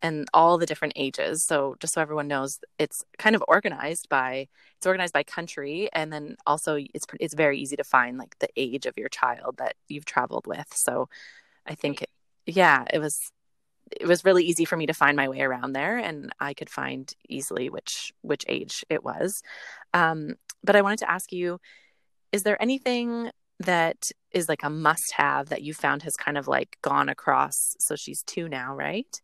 and 0.01 0.27
all 0.33 0.57
the 0.57 0.67
different 0.67 0.93
ages. 0.95 1.43
So 1.43 1.75
just 1.79 1.93
so 1.93 2.01
everyone 2.01 2.27
knows, 2.27 2.59
it's 2.77 3.03
kind 3.17 3.35
of 3.35 3.43
organized 3.47 4.07
by 4.09 4.47
it's 4.77 4.85
organized 4.85 5.13
by 5.13 5.23
country, 5.23 5.89
and 5.93 6.13
then 6.13 6.37
also 6.45 6.75
it's 6.93 7.07
it's 7.19 7.33
very 7.33 7.59
easy 7.59 7.75
to 7.75 7.83
find 7.83 8.17
like 8.17 8.37
the 8.39 8.49
age 8.55 8.85
of 8.85 8.97
your 8.97 9.09
child 9.09 9.57
that 9.57 9.75
you've 9.87 10.05
traveled 10.05 10.45
with. 10.47 10.67
So 10.75 11.09
I 11.65 11.75
think, 11.75 12.05
yeah, 12.45 12.85
it 12.93 12.99
was 12.99 13.31
it 13.91 14.07
was 14.07 14.25
really 14.25 14.43
easy 14.43 14.65
for 14.65 14.77
me 14.77 14.85
to 14.87 14.93
find 14.93 15.15
my 15.15 15.29
way 15.29 15.41
around 15.41 15.73
there 15.73 15.97
and 15.97 16.33
i 16.39 16.53
could 16.53 16.69
find 16.69 17.13
easily 17.29 17.69
which 17.69 18.13
which 18.21 18.45
age 18.47 18.85
it 18.89 19.03
was. 19.03 19.43
Um, 19.93 20.35
but 20.63 20.75
i 20.75 20.81
wanted 20.81 20.99
to 20.99 21.11
ask 21.11 21.31
you 21.31 21.59
is 22.31 22.43
there 22.43 22.61
anything 22.61 23.31
that 23.59 24.11
is 24.31 24.49
like 24.49 24.63
a 24.63 24.69
must 24.69 25.13
have 25.13 25.49
that 25.49 25.61
you 25.61 25.73
found 25.73 26.03
has 26.03 26.17
kind 26.17 26.37
of 26.37 26.47
like 26.47 26.77
gone 26.81 27.07
across? 27.07 27.75
So 27.79 27.95
she's 27.95 28.23
two 28.23 28.49
now 28.49 28.75
right? 28.75 29.21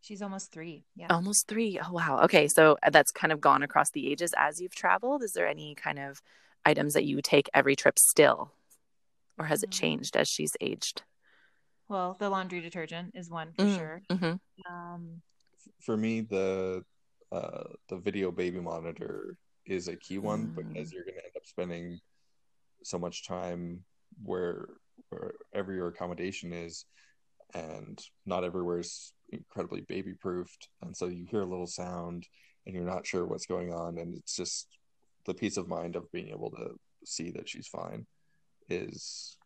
She's 0.00 0.22
almost 0.22 0.52
three 0.52 0.84
yeah. 0.96 1.08
Almost 1.10 1.48
three. 1.48 1.78
Oh 1.80 1.92
wow 1.92 2.22
okay 2.24 2.48
so 2.48 2.76
that's 2.90 3.10
kind 3.10 3.32
of 3.32 3.40
gone 3.40 3.62
across 3.62 3.90
the 3.90 4.10
ages 4.10 4.34
as 4.36 4.60
you've 4.60 4.74
traveled? 4.74 5.22
Is 5.22 5.32
there 5.32 5.48
any 5.48 5.74
kind 5.74 5.98
of 5.98 6.22
items 6.64 6.94
that 6.94 7.04
you 7.04 7.20
take 7.20 7.50
every 7.52 7.76
trip 7.76 7.98
still? 7.98 8.52
Or 9.36 9.46
has 9.46 9.60
mm-hmm. 9.60 9.70
it 9.70 9.72
changed 9.72 10.16
as 10.16 10.28
she's 10.28 10.56
aged 10.60 11.02
well, 11.88 12.16
the 12.18 12.30
laundry 12.30 12.60
detergent 12.60 13.12
is 13.14 13.30
one 13.30 13.52
for 13.56 13.64
mm, 13.64 13.76
sure. 13.76 14.02
Mm-hmm. 14.10 14.72
Um, 14.72 15.22
for 15.80 15.96
me, 15.96 16.22
the 16.22 16.84
uh, 17.32 17.64
the 17.88 17.98
video 17.98 18.30
baby 18.30 18.60
monitor 18.60 19.36
is 19.66 19.88
a 19.88 19.96
key 19.96 20.18
one 20.18 20.48
mm. 20.48 20.56
because 20.56 20.92
you're 20.92 21.04
going 21.04 21.16
to 21.16 21.24
end 21.24 21.36
up 21.36 21.46
spending 21.46 21.98
so 22.82 22.98
much 22.98 23.26
time 23.26 23.82
where 24.22 24.68
wherever 25.08 25.72
your 25.72 25.88
accommodation 25.88 26.52
is, 26.52 26.84
and 27.54 28.00
not 28.26 28.44
everywhere 28.44 28.78
is 28.78 29.12
incredibly 29.30 29.82
baby 29.82 30.14
proofed, 30.14 30.68
and 30.82 30.96
so 30.96 31.06
you 31.06 31.26
hear 31.30 31.42
a 31.42 31.46
little 31.46 31.66
sound 31.66 32.26
and 32.66 32.74
you're 32.74 32.84
not 32.84 33.06
sure 33.06 33.26
what's 33.26 33.46
going 33.46 33.72
on, 33.72 33.98
and 33.98 34.14
it's 34.14 34.36
just 34.36 34.78
the 35.26 35.34
peace 35.34 35.56
of 35.56 35.68
mind 35.68 35.96
of 35.96 36.10
being 36.12 36.28
able 36.28 36.50
to 36.50 36.70
see 37.04 37.30
that 37.30 37.48
she's 37.48 37.68
fine 37.68 38.06
is 38.68 39.36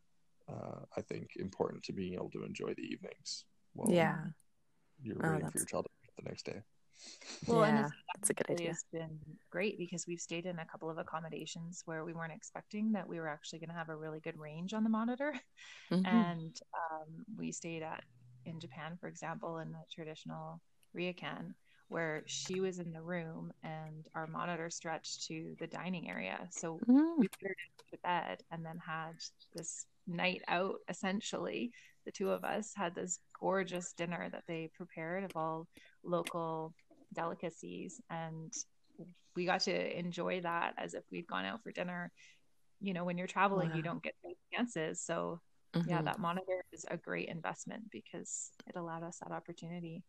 uh, 0.49 0.81
I 0.97 1.03
think 1.03 1.31
important 1.37 1.83
to 1.85 1.93
being 1.93 2.15
able 2.15 2.31
to 2.31 2.45
enjoy 2.45 2.75
the 2.75 2.83
evenings. 2.83 3.45
yeah, 3.89 4.17
you're 5.03 5.17
oh, 5.25 5.33
waiting 5.33 5.51
for 5.51 5.59
your 5.59 5.67
child 5.67 5.87
the 6.17 6.29
next 6.29 6.45
day. 6.45 6.63
Well, 7.47 7.61
yeah, 7.61 7.85
and 7.85 7.93
that's 8.15 8.31
a 8.31 8.35
good 8.35 8.51
idea. 8.51 8.71
It's 8.71 8.85
been 8.93 9.19
great 9.51 9.79
because 9.79 10.07
we've 10.09 10.21
stayed 10.21 10.47
in 10.47 10.59
a 10.59 10.65
couple 10.65 10.91
of 10.91 10.99
accommodations 10.99 11.83
where 11.85 12.05
we 12.05 12.13
weren't 12.13 12.33
expecting 12.33 12.93
that 12.93 13.09
we 13.09 13.21
were 13.21 13.29
actually 13.29 13.61
going 13.61 13.69
to 13.69 13.75
have 13.77 13.89
a 13.89 13.97
really 13.97 14.21
good 14.21 14.39
range 14.39 14.75
on 14.75 14.83
the 14.83 14.91
monitor, 14.91 15.33
mm-hmm. 15.93 16.07
and 16.17 16.61
um, 16.75 17.25
we 17.37 17.53
stayed 17.53 17.83
at 17.83 18.03
in 18.47 18.59
Japan, 18.59 18.97
for 19.01 19.09
example, 19.09 19.59
in 19.59 19.71
the 19.71 19.83
traditional 19.93 20.61
ryokan, 20.97 21.55
where 21.89 22.23
she 22.27 22.61
was 22.61 22.79
in 22.79 22.93
the 22.93 23.01
room 23.01 23.53
and 23.63 24.09
our 24.15 24.27
monitor 24.27 24.69
stretched 24.71 25.27
to 25.27 25.57
the 25.59 25.67
dining 25.67 26.11
area. 26.11 26.39
So 26.51 26.79
mm. 26.89 27.19
we 27.19 27.29
put 27.29 27.49
her 27.49 27.57
to 27.91 27.99
bed 28.03 28.43
and 28.51 28.65
then 28.65 28.79
had 28.85 29.15
this 29.55 29.87
night 30.07 30.43
out 30.49 30.77
essentially. 30.89 31.73
The 32.05 32.13
two 32.13 32.31
of 32.31 32.45
us 32.45 32.73
had 32.75 32.95
this 32.95 33.19
gorgeous 33.39 33.93
dinner 33.93 34.29
that 34.31 34.45
they 34.47 34.71
prepared 34.77 35.25
of 35.25 35.33
all 35.35 35.67
local 36.05 36.75
delicacies 37.15 38.01
and 38.11 38.53
we 39.35 39.47
got 39.47 39.61
to 39.61 39.99
enjoy 39.99 40.41
that 40.41 40.75
as 40.77 40.95
if 40.95 41.05
we'd 41.13 41.27
gone 41.27 41.45
out 41.45 41.63
for 41.63 41.71
dinner. 41.71 42.11
You 42.81 42.93
know, 42.93 43.05
when 43.05 43.17
you're 43.17 43.27
traveling, 43.27 43.71
wow. 43.71 43.77
you 43.77 43.83
don't 43.83 44.03
get 44.03 44.15
chances. 44.53 45.01
So 45.01 45.41
mm-hmm. 45.75 45.89
yeah, 45.89 46.03
that 46.03 46.19
monitor 46.19 46.65
is 46.73 46.85
a 46.91 46.97
great 46.97 47.29
investment 47.29 47.91
because 47.91 48.51
it 48.67 48.77
allowed 48.77 49.05
us 49.05 49.19
that 49.19 49.33
opportunity. 49.33 50.03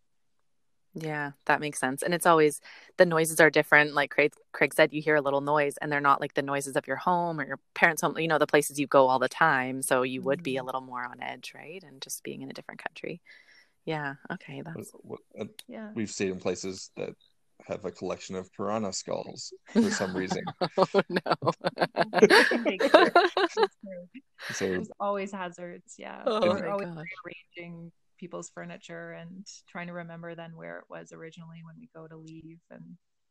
Yeah, 0.96 1.32
that 1.46 1.60
makes 1.60 1.80
sense. 1.80 2.02
And 2.02 2.14
it's 2.14 2.26
always 2.26 2.62
the 2.98 3.06
noises 3.06 3.40
are 3.40 3.50
different. 3.50 3.94
Like 3.94 4.10
Craig, 4.12 4.34
Craig 4.52 4.74
said, 4.74 4.94
you 4.94 5.02
hear 5.02 5.16
a 5.16 5.22
little 5.22 5.42
noise 5.42 5.78
and 5.78 5.92
they're 5.92 6.02
not 6.02 6.20
like 6.20 6.34
the 6.34 6.42
noises 6.42 6.76
of 6.76 6.88
your 6.88 6.98
home 6.98 7.40
or 7.40 7.46
your 7.46 7.60
parents' 7.76 8.02
home, 8.02 8.18
you 8.18 8.28
know, 8.28 8.40
the 8.40 8.48
places 8.48 8.80
you 8.80 8.88
go 8.88 9.08
all 9.08 9.20
the 9.20 9.30
time. 9.30 9.82
So 9.82 10.02
you 10.02 10.22
would 10.24 10.42
be 10.42 10.56
a 10.56 10.60
mm-hmm. 10.60 10.66
little 10.66 10.82
more 10.82 11.06
on 11.06 11.22
edge, 11.22 11.54
right? 11.56 11.84
And 11.84 12.02
just 12.02 12.24
being 12.24 12.42
in 12.42 12.50
a 12.50 12.54
different 12.54 12.84
country. 12.84 13.22
Yeah. 13.86 14.16
Okay. 14.32 14.64
That's, 14.66 14.92
yeah. 15.68 15.92
We've 15.94 16.10
stayed 16.10 16.32
in 16.32 16.40
places 16.40 16.92
that 16.98 17.16
have 17.68 17.86
a 17.86 17.92
collection 17.92 18.36
of 18.36 18.52
piranha 18.54 18.94
skulls 18.94 19.54
for 19.74 19.92
some 19.92 20.16
reason. 20.16 20.44
oh, 20.78 20.88
no. 21.10 21.22
so, 24.52 24.66
There's 24.68 24.90
always 25.00 25.32
hazards. 25.32 25.96
Yeah. 25.98 26.24
Oh, 26.26 26.50
We're 26.50 26.68
always 26.68 26.90
gosh. 26.90 27.06
rearranging 27.58 27.92
people's 28.20 28.52
furniture 28.54 29.14
and 29.14 29.48
trying 29.68 29.88
to 29.88 29.94
remember 29.94 30.36
then 30.36 30.52
where 30.56 30.78
it 30.80 30.86
was 30.90 31.12
originally 31.12 31.62
when 31.64 31.76
we 31.80 31.90
go 31.96 32.08
to 32.08 32.18
leave 32.18 32.60
and 32.70 32.84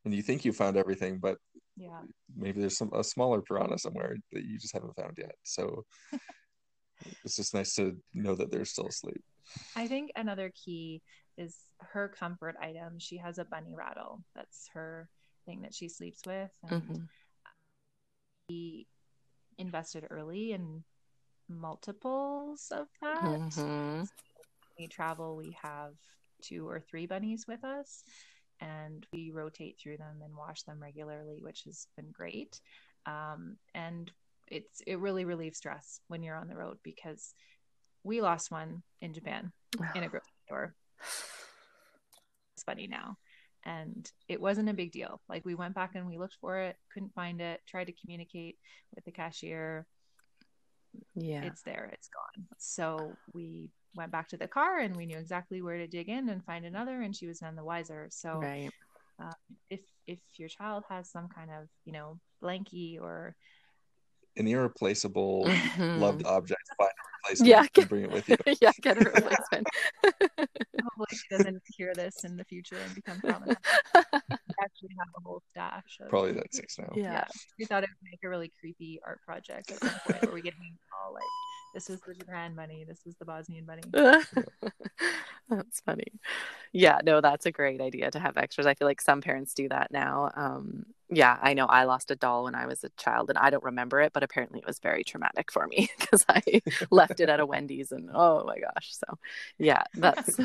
and 0.04 0.14
you 0.14 0.22
think 0.22 0.44
you 0.44 0.52
found 0.52 0.76
everything 0.76 1.18
but 1.18 1.38
yeah. 1.78 2.00
maybe 2.36 2.60
there's 2.60 2.76
some 2.76 2.90
a 2.92 3.04
smaller 3.04 3.40
piranha 3.40 3.78
somewhere 3.78 4.16
that 4.32 4.44
you 4.44 4.58
just 4.58 4.74
haven't 4.74 4.96
found 4.96 5.16
yet. 5.16 5.34
So 5.44 5.84
it's 7.24 7.36
just 7.36 7.54
nice 7.54 7.74
to 7.76 7.96
know 8.12 8.34
that 8.34 8.50
they're 8.50 8.64
still 8.64 8.88
asleep. 8.88 9.22
I 9.76 9.86
think 9.86 10.10
another 10.16 10.52
key 10.64 11.02
is 11.36 11.56
her 11.80 12.08
comfort 12.08 12.56
item. 12.60 12.98
She 12.98 13.16
has 13.18 13.38
a 13.38 13.44
bunny 13.44 13.74
rattle. 13.76 14.22
That's 14.34 14.68
her 14.74 15.08
thing 15.46 15.62
that 15.62 15.74
she 15.74 15.88
sleeps 15.88 16.22
with. 16.26 16.50
And 16.68 16.82
mm-hmm. 16.82 17.02
we 18.48 18.86
invested 19.56 20.06
early 20.10 20.52
in 20.52 20.82
multiples 21.48 22.70
of 22.72 22.88
that. 23.00 23.22
Mm-hmm 23.22 24.02
we 24.78 24.88
travel, 24.88 25.36
we 25.36 25.56
have 25.62 25.92
two 26.42 26.68
or 26.68 26.80
three 26.80 27.06
bunnies 27.06 27.46
with 27.48 27.64
us, 27.64 28.02
and 28.60 29.06
we 29.12 29.30
rotate 29.30 29.78
through 29.82 29.98
them 29.98 30.20
and 30.24 30.36
wash 30.36 30.62
them 30.62 30.80
regularly, 30.80 31.40
which 31.42 31.62
has 31.64 31.86
been 31.96 32.10
great. 32.12 32.60
Um, 33.06 33.56
and 33.74 34.10
it's 34.48 34.82
it 34.86 34.98
really 34.98 35.24
relieves 35.24 35.58
stress 35.58 36.00
when 36.08 36.22
you're 36.22 36.36
on 36.36 36.48
the 36.48 36.56
road 36.56 36.78
because 36.82 37.34
we 38.04 38.20
lost 38.20 38.50
one 38.50 38.82
in 39.00 39.12
Japan 39.12 39.52
in 39.94 40.02
a 40.02 40.08
grocery 40.08 40.22
store. 40.46 40.74
It's 42.54 42.64
funny 42.64 42.86
now. 42.86 43.16
And 43.64 44.10
it 44.28 44.40
wasn't 44.40 44.70
a 44.70 44.74
big 44.74 44.92
deal. 44.92 45.20
Like 45.28 45.44
we 45.44 45.54
went 45.54 45.74
back 45.74 45.94
and 45.94 46.06
we 46.06 46.16
looked 46.16 46.36
for 46.40 46.58
it, 46.58 46.76
couldn't 46.92 47.12
find 47.14 47.40
it, 47.40 47.60
tried 47.68 47.88
to 47.88 47.92
communicate 47.92 48.56
with 48.94 49.04
the 49.04 49.10
cashier. 49.10 49.86
Yeah. 51.14 51.42
It's 51.42 51.62
there, 51.62 51.90
it's 51.92 52.08
gone. 52.08 52.46
So 52.58 53.12
we 53.34 53.70
went 53.94 54.12
back 54.12 54.28
to 54.28 54.36
the 54.36 54.48
car 54.48 54.78
and 54.78 54.96
we 54.96 55.06
knew 55.06 55.18
exactly 55.18 55.62
where 55.62 55.78
to 55.78 55.86
dig 55.86 56.08
in 56.08 56.28
and 56.28 56.44
find 56.44 56.64
another 56.64 57.02
and 57.02 57.14
she 57.14 57.26
was 57.26 57.42
none 57.42 57.56
the 57.56 57.64
wiser 57.64 58.08
so 58.10 58.38
right. 58.40 58.70
um, 59.18 59.32
if 59.70 59.80
if 60.06 60.18
your 60.36 60.48
child 60.48 60.84
has 60.88 61.10
some 61.10 61.28
kind 61.28 61.50
of 61.50 61.68
you 61.84 61.92
know 61.92 62.18
blankie 62.42 63.00
or 63.00 63.34
an 64.36 64.46
irreplaceable 64.46 65.44
mm-hmm. 65.46 66.00
loved 66.00 66.24
object 66.24 66.62
find 66.76 66.90
a 66.90 67.28
replacement 67.28 67.48
yeah 67.48 67.66
get, 67.72 67.88
bring 67.88 68.04
it 68.04 68.12
with 68.12 68.28
you 68.28 68.36
yeah 68.60 68.70
get 68.80 68.96
a 68.96 69.00
replacement 69.00 69.66
hopefully 70.36 71.06
she 71.12 71.36
doesn't 71.36 71.62
hear 71.76 71.92
this 71.94 72.24
in 72.24 72.36
the 72.36 72.44
future 72.44 72.76
and 72.84 72.94
become 72.94 73.18
prominent 73.20 73.58
actually 74.62 74.90
have 74.98 75.08
a 75.16 75.20
whole 75.24 75.42
stash 75.50 75.98
of, 76.00 76.08
probably 76.08 76.32
that 76.32 76.52
six 76.54 76.78
now 76.78 76.92
yeah. 76.94 77.02
yeah 77.02 77.24
we 77.58 77.64
thought 77.64 77.82
it 77.82 77.88
would 77.90 78.10
make 78.10 78.20
a 78.24 78.28
really 78.28 78.52
creepy 78.60 79.00
art 79.04 79.20
project 79.22 79.70
at 79.72 79.78
some 79.80 79.90
point 80.06 80.22
where 80.22 80.34
we 80.34 80.42
get 80.42 80.54
all 81.04 81.14
like 81.14 81.22
this 81.74 81.90
is 81.90 82.00
the 82.00 82.14
Japan 82.14 82.54
money. 82.54 82.84
This 82.86 83.00
is 83.06 83.14
the 83.16 83.24
Bosnian 83.24 83.66
money. 83.66 83.82
that's 85.48 85.80
funny. 85.80 86.12
Yeah, 86.72 87.00
no, 87.04 87.20
that's 87.20 87.46
a 87.46 87.52
great 87.52 87.80
idea 87.80 88.10
to 88.10 88.18
have 88.18 88.36
extras. 88.36 88.66
I 88.66 88.74
feel 88.74 88.88
like 88.88 89.00
some 89.00 89.20
parents 89.20 89.54
do 89.54 89.68
that 89.68 89.90
now. 89.90 90.30
Um, 90.34 90.86
yeah, 91.10 91.38
I 91.40 91.54
know 91.54 91.66
I 91.66 91.84
lost 91.84 92.10
a 92.10 92.16
doll 92.16 92.44
when 92.44 92.54
I 92.54 92.66
was 92.66 92.84
a 92.84 92.90
child 92.98 93.30
and 93.30 93.38
I 93.38 93.50
don't 93.50 93.64
remember 93.64 94.00
it, 94.00 94.12
but 94.12 94.22
apparently 94.22 94.58
it 94.58 94.66
was 94.66 94.78
very 94.78 95.04
traumatic 95.04 95.50
for 95.50 95.66
me 95.66 95.88
because 95.98 96.24
I 96.28 96.42
left 96.90 97.20
it 97.20 97.28
at 97.28 97.40
a 97.40 97.46
Wendy's 97.46 97.92
and 97.92 98.10
oh 98.12 98.44
my 98.44 98.58
gosh. 98.58 98.92
So 98.92 99.18
yeah, 99.58 99.82
that's 99.94 100.38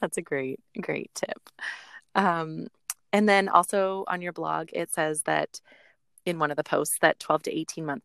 that's 0.00 0.18
a 0.18 0.22
great, 0.22 0.60
great 0.80 1.10
tip. 1.14 1.50
Um, 2.14 2.68
and 3.12 3.28
then 3.28 3.48
also 3.48 4.04
on 4.08 4.22
your 4.22 4.32
blog, 4.32 4.70
it 4.72 4.92
says 4.92 5.22
that 5.22 5.60
in 6.26 6.38
one 6.38 6.50
of 6.50 6.56
the 6.56 6.64
posts 6.64 6.98
that 7.00 7.18
12 7.20 7.44
to 7.44 7.58
18 7.58 7.86
month 7.86 8.02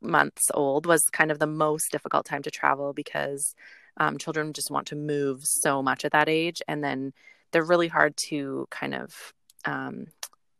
months 0.00 0.50
old 0.54 0.86
was 0.86 1.08
kind 1.10 1.30
of 1.30 1.38
the 1.38 1.46
most 1.46 1.90
difficult 1.92 2.26
time 2.26 2.42
to 2.42 2.50
travel 2.50 2.92
because 2.92 3.54
um, 3.96 4.18
children 4.18 4.52
just 4.52 4.70
want 4.70 4.86
to 4.88 4.96
move 4.96 5.44
so 5.44 5.82
much 5.82 6.04
at 6.04 6.12
that 6.12 6.28
age 6.28 6.62
and 6.68 6.82
then 6.82 7.12
they're 7.50 7.64
really 7.64 7.88
hard 7.88 8.16
to 8.16 8.66
kind 8.70 8.94
of 8.94 9.32
um, 9.64 10.06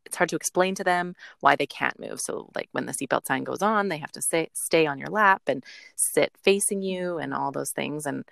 it's 0.05 0.17
hard 0.17 0.29
to 0.29 0.37
explain 0.37 0.75
to 0.75 0.85
them 0.85 1.15
why 1.41 1.57
they 1.57 1.67
can't 1.67 1.99
move. 1.99 2.21
So 2.21 2.51
like 2.55 2.69
when 2.73 2.85
the 2.85 2.93
seatbelt 2.93 3.27
sign 3.27 3.45
goes 3.45 3.63
on 3.63 3.89
they 3.89 3.99
have 3.99 4.13
to 4.13 4.23
stay, 4.23 4.51
stay 4.53 4.87
on 4.87 4.99
your 4.99 5.09
lap 5.09 5.43
and 5.47 5.65
sit 5.97 6.33
facing 6.43 6.83
you 6.83 7.19
and 7.19 7.33
all 7.33 7.51
those 7.53 7.71
things. 7.71 8.07
And 8.07 8.25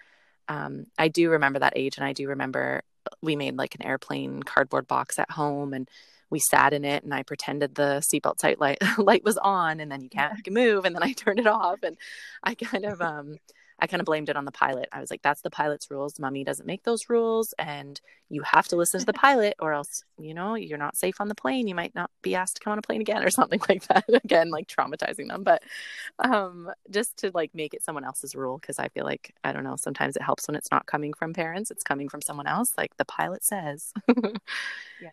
um, 0.50 0.86
i 0.98 1.08
do 1.08 1.30
remember 1.30 1.60
that 1.60 1.74
age 1.76 1.96
and 1.96 2.04
i 2.04 2.12
do 2.12 2.28
remember 2.28 2.82
we 3.22 3.36
made 3.36 3.56
like 3.56 3.74
an 3.76 3.86
airplane 3.86 4.42
cardboard 4.42 4.86
box 4.86 5.18
at 5.18 5.30
home 5.30 5.72
and 5.72 5.88
we 6.30 6.38
sat 6.38 6.72
in 6.72 6.84
it 6.84 7.02
and 7.02 7.12
I 7.12 7.22
pretended 7.22 7.74
the 7.74 8.02
seatbelt 8.02 8.38
sight 8.40 8.60
light 8.60 8.78
light 8.98 9.24
was 9.24 9.36
on 9.38 9.80
and 9.80 9.90
then 9.90 10.00
you 10.00 10.08
can't 10.08 10.34
move 10.50 10.84
and 10.84 10.94
then 10.94 11.02
I 11.02 11.12
turned 11.16 11.40
it 11.40 11.46
off 11.46 11.82
and 11.82 11.96
I 12.42 12.54
kind 12.54 12.84
of 12.84 13.00
um 13.02 13.36
I 13.82 13.86
kind 13.86 14.00
of 14.00 14.04
blamed 14.04 14.28
it 14.28 14.36
on 14.36 14.44
the 14.44 14.52
pilot. 14.52 14.88
I 14.92 15.00
was 15.00 15.10
like, 15.10 15.22
that's 15.22 15.40
the 15.40 15.50
pilot's 15.50 15.90
rules. 15.90 16.18
Mummy 16.18 16.44
doesn't 16.44 16.66
make 16.66 16.82
those 16.82 17.08
rules 17.08 17.54
and 17.58 18.00
you 18.28 18.42
have 18.42 18.68
to 18.68 18.76
listen 18.76 19.00
to 19.00 19.06
the 19.06 19.12
pilot 19.12 19.54
or 19.58 19.72
else, 19.72 20.04
you 20.18 20.34
know, 20.34 20.54
you're 20.54 20.78
not 20.78 20.96
safe 20.96 21.20
on 21.20 21.28
the 21.28 21.34
plane. 21.34 21.66
You 21.66 21.74
might 21.74 21.94
not 21.94 22.10
be 22.22 22.34
asked 22.34 22.56
to 22.56 22.62
come 22.62 22.72
on 22.72 22.78
a 22.78 22.82
plane 22.82 23.00
again 23.00 23.24
or 23.24 23.30
something 23.30 23.60
like 23.68 23.86
that. 23.88 24.04
again, 24.08 24.50
like 24.50 24.68
traumatizing 24.68 25.28
them. 25.28 25.42
But 25.42 25.62
um 26.18 26.70
just 26.90 27.16
to 27.18 27.30
like 27.32 27.54
make 27.54 27.74
it 27.74 27.82
someone 27.82 28.04
else's 28.04 28.34
rule 28.34 28.58
because 28.58 28.78
I 28.78 28.88
feel 28.88 29.04
like 29.04 29.34
I 29.42 29.52
don't 29.52 29.64
know, 29.64 29.76
sometimes 29.76 30.14
it 30.14 30.22
helps 30.22 30.46
when 30.46 30.56
it's 30.56 30.70
not 30.70 30.86
coming 30.86 31.14
from 31.14 31.32
parents, 31.32 31.70
it's 31.70 31.82
coming 31.82 32.08
from 32.08 32.20
someone 32.20 32.46
else 32.46 32.74
like 32.76 32.96
the 32.98 33.04
pilot 33.06 33.42
says. 33.44 33.92
yeah 35.00 35.10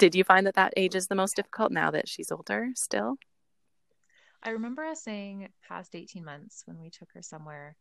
did 0.00 0.14
you 0.14 0.24
find 0.24 0.46
that 0.46 0.54
that 0.54 0.72
age 0.78 0.94
is 0.94 1.08
the 1.08 1.14
most 1.14 1.36
difficult 1.36 1.70
now 1.70 1.90
that 1.90 2.08
she's 2.08 2.32
older 2.32 2.70
still? 2.74 3.16
I 4.42 4.50
remember 4.50 4.82
us 4.82 5.04
saying 5.04 5.50
past 5.68 5.94
18 5.94 6.24
months 6.24 6.62
when 6.64 6.80
we 6.80 6.88
took 6.88 7.10
her 7.12 7.20
somewhere, 7.20 7.76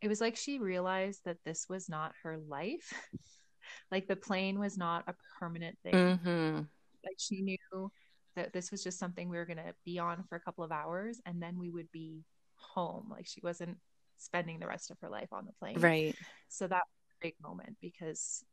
it 0.00 0.06
was 0.06 0.20
like 0.20 0.36
she 0.36 0.60
realized 0.60 1.22
that 1.24 1.38
this 1.44 1.66
was 1.68 1.88
not 1.88 2.12
her 2.22 2.38
life. 2.38 2.94
like 3.90 4.06
the 4.06 4.14
plane 4.14 4.60
was 4.60 4.78
not 4.78 5.02
a 5.08 5.14
permanent 5.40 5.76
thing. 5.82 5.92
Mm-hmm. 5.92 6.56
Like 7.04 7.18
she 7.18 7.42
knew 7.42 7.90
that 8.36 8.52
this 8.52 8.70
was 8.70 8.84
just 8.84 9.00
something 9.00 9.28
we 9.28 9.36
were 9.36 9.44
going 9.44 9.56
to 9.56 9.74
be 9.84 9.98
on 9.98 10.22
for 10.28 10.36
a 10.36 10.40
couple 10.40 10.62
of 10.62 10.70
hours 10.70 11.20
and 11.26 11.42
then 11.42 11.58
we 11.58 11.68
would 11.68 11.90
be 11.90 12.22
home. 12.54 13.08
Like 13.10 13.26
she 13.26 13.40
wasn't 13.42 13.76
spending 14.18 14.60
the 14.60 14.68
rest 14.68 14.92
of 14.92 14.98
her 15.00 15.08
life 15.08 15.32
on 15.32 15.46
the 15.46 15.52
plane. 15.58 15.80
Right. 15.80 16.14
So 16.48 16.68
that 16.68 16.74
was 16.76 17.16
a 17.20 17.26
big 17.26 17.34
moment 17.42 17.76
because 17.80 18.44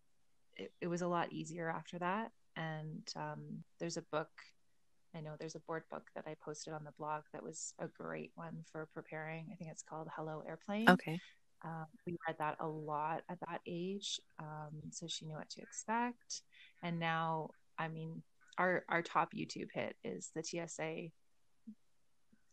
it, 0.55 0.71
it 0.81 0.87
was 0.87 1.03
a 1.03 1.07
lot 1.07 1.31
easier 1.31 1.69
after 1.69 1.99
that 1.99 2.31
and 2.57 3.07
um, 3.15 3.63
there's 3.79 3.97
a 3.97 4.03
book 4.11 4.29
i 5.15 5.21
know 5.21 5.31
there's 5.39 5.55
a 5.55 5.59
board 5.61 5.83
book 5.89 6.07
that 6.15 6.25
i 6.27 6.35
posted 6.43 6.73
on 6.73 6.83
the 6.83 6.91
blog 6.97 7.23
that 7.31 7.43
was 7.43 7.73
a 7.79 7.87
great 7.87 8.31
one 8.35 8.63
for 8.71 8.87
preparing 8.93 9.47
i 9.51 9.55
think 9.55 9.71
it's 9.71 9.83
called 9.83 10.07
hello 10.15 10.43
airplane 10.47 10.89
okay 10.89 11.19
um, 11.63 11.85
we 12.05 12.15
read 12.27 12.37
that 12.37 12.55
a 12.59 12.67
lot 12.67 13.23
at 13.29 13.39
that 13.47 13.61
age 13.65 14.19
um, 14.39 14.73
so 14.91 15.07
she 15.07 15.25
knew 15.25 15.35
what 15.35 15.49
to 15.49 15.61
expect 15.61 16.41
and 16.83 16.99
now 16.99 17.49
i 17.79 17.87
mean 17.87 18.21
our 18.57 18.83
our 18.89 19.01
top 19.01 19.33
youtube 19.33 19.69
hit 19.73 19.95
is 20.03 20.31
the 20.35 20.43
tsa 20.43 21.09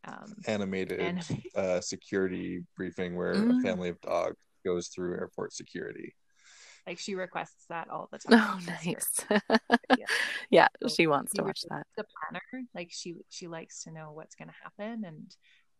um, 0.07 0.35
animated, 0.47 1.01
animated. 1.01 1.47
Uh, 1.57 1.81
security 1.81 2.63
briefing 2.77 3.17
where 3.17 3.35
mm. 3.35 3.59
a 3.59 3.63
family 3.63 3.89
of 3.89 4.01
dogs 4.03 4.37
goes 4.65 4.89
through 4.89 5.15
airport 5.15 5.53
security. 5.53 6.15
Like 6.87 6.99
she 6.99 7.15
requests 7.15 7.65
that 7.69 7.89
all 7.89 8.09
the 8.13 8.19
time. 8.31 8.41
Oh, 8.41 8.61
nice. 8.67 9.21
yeah, 9.99 10.07
yeah 10.51 10.69
so 10.83 10.89
she 10.89 11.07
wants 11.07 11.33
to 11.35 11.43
watch 11.43 11.63
that. 11.71 11.87
The 11.97 12.05
planner, 12.05 12.67
like 12.75 12.91
she 12.93 13.17
she 13.31 13.49
likes 13.49 13.85
to 13.85 13.91
know 13.91 14.13
what's 14.13 14.35
going 14.35 14.49
to 14.49 14.55
happen, 14.63 15.05
and 15.05 15.37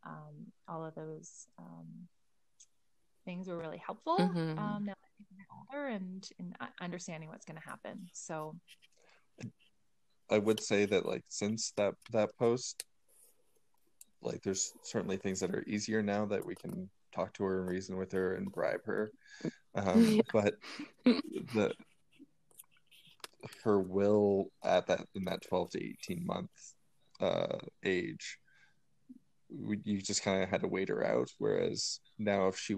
um, 0.07 0.53
all 0.69 0.85
of 0.85 0.95
those 0.95 1.47
um, 1.59 2.09
things 3.25 3.49
were 3.49 3.59
really 3.59 3.83
helpful. 3.85 4.17
Mm-hmm. 4.19 4.59
Um, 4.59 4.85
now 4.87 4.95
that 4.95 5.09
I'm 5.21 5.77
older 5.77 5.89
and 5.89 6.29
in 6.39 6.55
understanding 6.81 7.29
what's 7.29 7.45
going 7.45 7.61
to 7.61 7.69
happen. 7.69 8.09
So, 8.13 8.57
I 10.31 10.39
would 10.39 10.61
say 10.61 10.87
that 10.87 11.05
like 11.05 11.25
since 11.29 11.73
that 11.77 11.95
that 12.13 12.31
post, 12.39 12.85
like 14.23 14.43
there's 14.43 14.73
certainly 14.83 15.17
things 15.17 15.41
that 15.41 15.55
are 15.55 15.65
easier 15.67 16.03
now 16.03 16.25
that 16.27 16.45
we 16.45 16.55
can 16.55 16.89
talk 17.15 17.33
to 17.35 17.45
her 17.45 17.61
and 17.61 17.69
reason 17.69 17.97
with 17.97 18.13
her 18.13 18.35
and 18.35 18.51
bribe 18.53 18.85
her. 18.87 19.11
Um, 19.77 20.05
yeah. 20.05 20.23
But 20.33 20.55
the 21.05 21.75
her 23.65 23.81
will 23.81 24.51
at 24.63 24.87
that 24.87 25.07
in 25.15 25.25
that 25.25 25.43
12 25.43 25.71
to 25.71 25.85
18 25.85 26.25
month 26.25 26.51
uh, 27.21 27.59
age, 27.85 28.39
we, 29.51 29.81
you 29.85 30.01
just 30.01 30.23
kind 30.23 30.43
of 30.43 30.49
had 30.49 30.61
to 30.63 30.69
wait 30.69 30.89
her 30.89 31.05
out. 31.05 31.29
Whereas 31.39 32.01
now, 32.19 32.49
if 32.49 32.59
she 32.59 32.77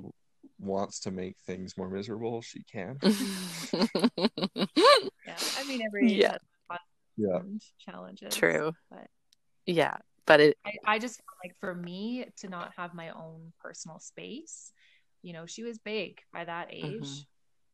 wants 0.59 1.01
to 1.01 1.11
make 1.11 1.37
things 1.47 1.77
more 1.77 1.91
miserable, 1.91 2.43
she 2.43 2.63
can. 2.63 2.99
yeah, 3.03 3.11
I 5.59 5.65
mean, 5.67 5.83
every 5.85 6.13
yeah, 6.13 6.37
yeah. 7.17 7.41
challenges. 7.79 8.35
True, 8.35 8.73
but 8.91 9.07
yeah, 9.67 9.97
but 10.27 10.41
it 10.41 10.59
I, 10.65 10.73
I 10.87 10.99
just 10.99 11.17
felt 11.17 11.39
like 11.45 11.57
for 11.61 11.75
me 11.75 12.27
to 12.39 12.49
not 12.49 12.73
have 12.77 12.95
my 12.95 13.11
own 13.11 13.53
personal 13.61 13.99
space 13.99 14.73
you 15.27 15.33
know 15.33 15.45
she 15.45 15.65
was 15.65 15.79
big 15.79 16.21
by 16.33 16.45
that 16.45 16.69
age. 16.71 16.85
Mm-hmm. 16.85 17.21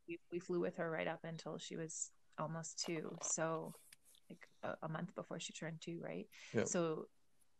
we, 0.09 0.19
we 0.33 0.38
flew 0.38 0.59
with 0.59 0.77
her 0.77 0.91
right 0.91 1.07
up 1.07 1.21
until 1.23 1.59
she 1.59 1.77
was 1.77 2.11
almost 2.38 2.83
two. 2.85 3.15
So 3.21 3.75
like 4.31 4.49
a, 4.62 4.87
a 4.87 4.88
month 4.88 5.15
before 5.15 5.38
she 5.38 5.53
turned 5.53 5.83
two 5.83 6.01
right? 6.03 6.27
Yep. 6.55 6.67
so 6.67 7.07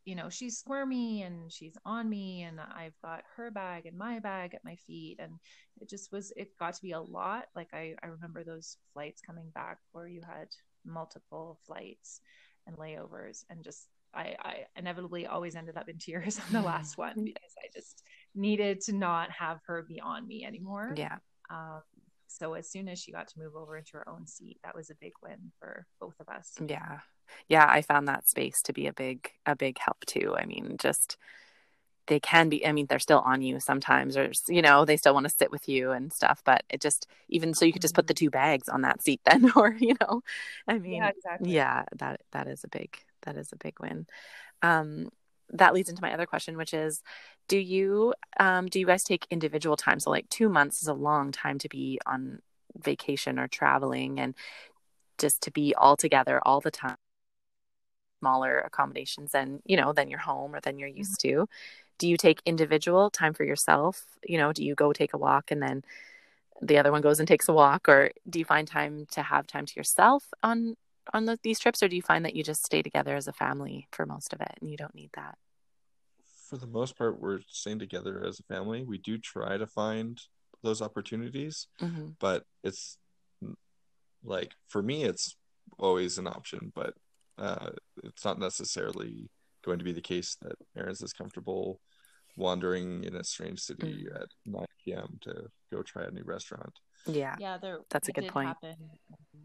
you 0.07 0.14
know 0.14 0.31
she's 0.31 0.57
squirmy 0.59 1.22
and 1.22 1.52
she's 1.52 1.76
on 1.85 2.11
me 2.11 2.42
and 2.42 2.59
i've 2.74 2.98
got 3.02 3.22
her 3.37 3.52
bag 3.52 3.87
and 3.87 3.96
my 3.96 4.18
bag 4.18 4.55
at 4.55 4.64
my 4.64 4.76
feet. 4.76 5.16
And 5.18 5.33
it 5.78 5.90
just 5.90 6.11
was 6.11 6.33
it 6.37 6.57
got 6.59 6.72
to 6.72 6.83
be 6.83 6.92
a 6.92 7.00
lot. 7.00 7.44
Like 7.55 7.68
i 7.74 7.94
i 8.02 8.07
remember 8.07 8.44
those 8.44 8.78
flights 8.94 9.20
coming 9.20 9.50
back 9.55 9.76
where 9.92 10.09
you 10.09 10.22
had 10.26 10.48
multiple 10.87 11.59
flights 11.66 12.20
and 12.66 12.78
layovers 12.78 13.44
and 13.50 13.62
just 13.62 13.88
I, 14.14 14.37
I 14.40 14.57
inevitably 14.77 15.27
always 15.27 15.57
ended 15.57 15.77
up 15.77 15.88
in 15.88 15.98
tears 15.98 16.38
on 16.46 16.53
the 16.53 16.59
mm. 16.59 16.64
last 16.64 16.98
one 16.98 17.25
because 17.25 17.55
I 17.59 17.68
just 17.72 18.03
needed 18.35 18.81
to 18.83 18.92
not 18.92 19.31
have 19.31 19.61
her 19.66 19.83
be 19.83 20.01
on 20.01 20.27
me 20.27 20.44
anymore. 20.44 20.94
Yeah. 20.96 21.16
Um, 21.51 21.83
so 22.27 22.55
as 22.55 22.70
soon 22.70 22.88
as 22.88 22.98
she 22.98 23.12
got 23.12 23.29
to 23.29 23.38
move 23.38 23.55
over 23.57 23.77
into 23.77 23.92
her 23.94 24.09
own 24.09 24.27
seat, 24.27 24.59
that 24.64 24.75
was 24.75 24.90
a 24.90 24.94
big 24.94 25.12
win 25.22 25.53
for 25.59 25.87
both 26.01 26.14
of 26.18 26.29
us. 26.29 26.53
Yeah. 26.66 27.01
Yeah, 27.48 27.66
I 27.68 27.83
found 27.83 28.09
that 28.09 28.29
space 28.29 28.62
to 28.62 28.72
be 28.72 28.87
a 28.87 28.92
big 28.92 29.31
a 29.46 29.57
big 29.57 29.79
help 29.79 30.05
too. 30.07 30.35
I 30.37 30.44
mean, 30.44 30.77
just 30.79 31.16
they 32.07 32.18
can 32.18 32.48
be 32.48 32.66
i 32.66 32.72
mean 32.72 32.87
they're 32.88 32.98
still 32.98 33.20
on 33.20 33.42
you 33.42 33.61
sometimes 33.61 34.16
or 34.16 34.33
you 34.48 34.62
know 34.62 34.85
they 34.85 34.96
still 34.96 35.14
want 35.14 35.25
to 35.25 35.35
sit 35.35 35.51
with 35.51 35.68
you 35.68 35.92
and 35.92 36.12
stuff 36.12 36.42
but 36.44 36.64
it 36.68 36.81
just 36.81 37.07
even 37.29 37.55
so 37.55 37.64
you 37.64 37.72
could 37.72 37.83
just 37.83 37.94
put 37.94 38.07
the 38.07 38.14
mm-hmm. 38.14 38.27
two 38.27 38.31
bags 38.31 38.68
on 38.68 38.83
that 38.83 39.01
seat 39.03 39.20
then 39.25 39.51
or 39.57 39.72
you 39.79 39.94
know 40.01 40.20
i 40.66 40.79
mean 40.79 40.94
yeah, 40.94 41.09
exactly. 41.09 41.53
yeah 41.53 41.85
that 41.96 42.20
that 42.33 42.48
is 42.48 42.64
a 42.64 42.68
big 42.68 42.98
that 43.22 43.37
is 43.37 43.52
a 43.52 43.56
big 43.56 43.78
win. 43.80 44.06
Um, 44.62 45.11
that 45.50 45.74
leads 45.74 45.88
into 45.88 46.02
my 46.02 46.12
other 46.12 46.26
question, 46.26 46.56
which 46.56 46.74
is, 46.74 47.02
do 47.48 47.58
you 47.58 48.14
um, 48.40 48.66
do 48.66 48.80
you 48.80 48.87
guys 48.87 49.04
take 49.04 49.26
individual 49.30 49.76
time? 49.76 50.00
So 50.00 50.11
like 50.11 50.28
two 50.28 50.48
months 50.48 50.82
is 50.82 50.88
a 50.88 50.94
long 50.94 51.32
time 51.32 51.58
to 51.58 51.68
be 51.68 52.00
on 52.06 52.40
vacation 52.76 53.38
or 53.38 53.48
traveling, 53.48 54.20
and 54.20 54.35
just 55.18 55.42
to 55.42 55.50
be 55.50 55.74
all 55.74 55.96
together 55.96 56.40
all 56.44 56.61
the 56.61 56.70
time. 56.70 56.96
Smaller 58.20 58.61
accommodations 58.61 59.32
than 59.32 59.61
you 59.66 59.76
know 59.76 59.92
than 59.92 60.08
your 60.08 60.20
home 60.20 60.54
or 60.54 60.61
than 60.61 60.78
you're 60.78 60.88
used 60.88 61.20
mm-hmm. 61.20 61.40
to. 61.40 61.48
Do 61.98 62.08
you 62.08 62.16
take 62.16 62.40
individual 62.46 63.11
time 63.11 63.35
for 63.35 63.44
yourself? 63.44 64.04
You 64.24 64.38
know, 64.38 64.52
do 64.52 64.64
you 64.64 64.74
go 64.74 64.92
take 64.92 65.12
a 65.12 65.18
walk 65.18 65.50
and 65.50 65.62
then 65.62 65.85
the 66.62 66.78
other 66.78 66.92
one 66.92 67.02
goes 67.02 67.18
and 67.18 67.28
takes 67.28 67.48
a 67.48 67.52
walk, 67.52 67.88
or 67.88 68.11
do 68.28 68.38
you 68.38 68.44
find 68.44 68.66
time 68.68 69.06
to 69.11 69.22
have 69.22 69.46
time 69.46 69.66
to 69.66 69.74
yourself 69.76 70.24
on 70.42 70.76
on 71.12 71.26
the, 71.26 71.38
these 71.42 71.58
trips, 71.58 71.82
or 71.82 71.88
do 71.88 71.96
you 71.96 72.02
find 72.02 72.24
that 72.24 72.36
you 72.36 72.42
just 72.42 72.64
stay 72.64 72.82
together 72.82 73.16
as 73.16 73.28
a 73.28 73.32
family 73.32 73.88
for 73.92 74.06
most 74.06 74.32
of 74.32 74.40
it, 74.40 74.52
and 74.60 74.70
you 74.70 74.76
don't 74.76 74.94
need 74.94 75.10
that? 75.14 75.36
For 76.48 76.56
the 76.56 76.66
most 76.66 76.96
part, 76.96 77.20
we're 77.20 77.40
staying 77.48 77.78
together 77.78 78.24
as 78.26 78.38
a 78.38 78.42
family. 78.44 78.84
We 78.84 78.98
do 78.98 79.18
try 79.18 79.56
to 79.56 79.66
find 79.66 80.20
those 80.62 80.82
opportunities, 80.82 81.66
mm-hmm. 81.80 82.08
but 82.20 82.44
it's 82.62 82.98
like 84.24 84.52
for 84.68 84.82
me, 84.82 85.04
it's 85.04 85.36
always 85.78 86.18
an 86.18 86.26
option, 86.26 86.72
but 86.74 86.94
uh, 87.38 87.70
it's 88.04 88.24
not 88.24 88.38
necessarily 88.38 89.30
going 89.64 89.78
to 89.78 89.84
be 89.84 89.92
the 89.92 90.00
case 90.00 90.36
that 90.42 90.56
Erin's 90.76 91.02
is 91.02 91.12
comfortable 91.12 91.80
wandering 92.36 93.04
in 93.04 93.14
a 93.16 93.24
strange 93.24 93.60
city 93.60 94.06
mm. 94.10 94.22
at 94.22 94.28
9 94.46 94.64
p.m. 94.84 95.18
to 95.20 95.48
go 95.70 95.82
try 95.82 96.04
a 96.04 96.10
new 96.10 96.22
restaurant. 96.24 96.72
Yeah, 97.06 97.34
yeah, 97.38 97.58
there. 97.58 97.80
That's 97.90 98.08
a 98.08 98.12
good 98.12 98.28
point. 98.28 98.48
Happen 98.48 98.76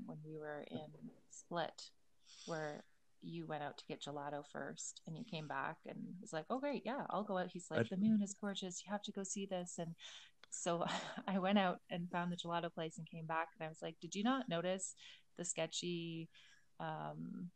when 0.06 0.18
we 0.26 0.38
were 0.38 0.64
in 0.70 0.80
Split, 1.40 1.90
where 2.46 2.84
you 3.22 3.46
went 3.46 3.64
out 3.64 3.78
to 3.78 3.86
get 3.88 4.02
gelato 4.02 4.44
first, 4.52 5.02
and 5.08 5.18
you 5.18 5.24
came 5.30 5.48
back 5.48 5.78
and 5.88 5.98
was 6.22 6.34
like, 6.34 6.46
"Oh, 6.50 6.60
great, 6.60 6.84
yeah, 6.86 7.06
I'll 7.10 7.24
go 7.24 7.38
out." 7.38 7.50
He's 7.52 7.70
like, 7.70 7.82
I... 7.82 7.84
"The 7.90 7.98
moon 7.98 8.22
is 8.22 8.36
gorgeous. 8.40 8.84
You 8.86 8.92
have 8.92 9.02
to 9.04 9.12
go 9.12 9.24
see 9.24 9.46
this." 9.46 9.76
And 9.80 9.96
so 10.50 10.86
I 11.28 11.40
went 11.40 11.58
out 11.58 11.80
and 11.90 12.10
found 12.12 12.32
the 12.32 12.38
gelato 12.38 12.74
place 12.74 12.98
and 12.98 13.10
came 13.10 13.26
back, 13.26 13.50
and 13.58 13.66
I 13.66 13.70
was 13.70 13.82
like, 13.82 13.96
"Did 14.02 14.16
you 14.16 14.24
not 14.24 14.50
notice 14.50 14.96
the 15.38 15.46
sketchy?" 15.46 16.30
Um, 16.80 17.50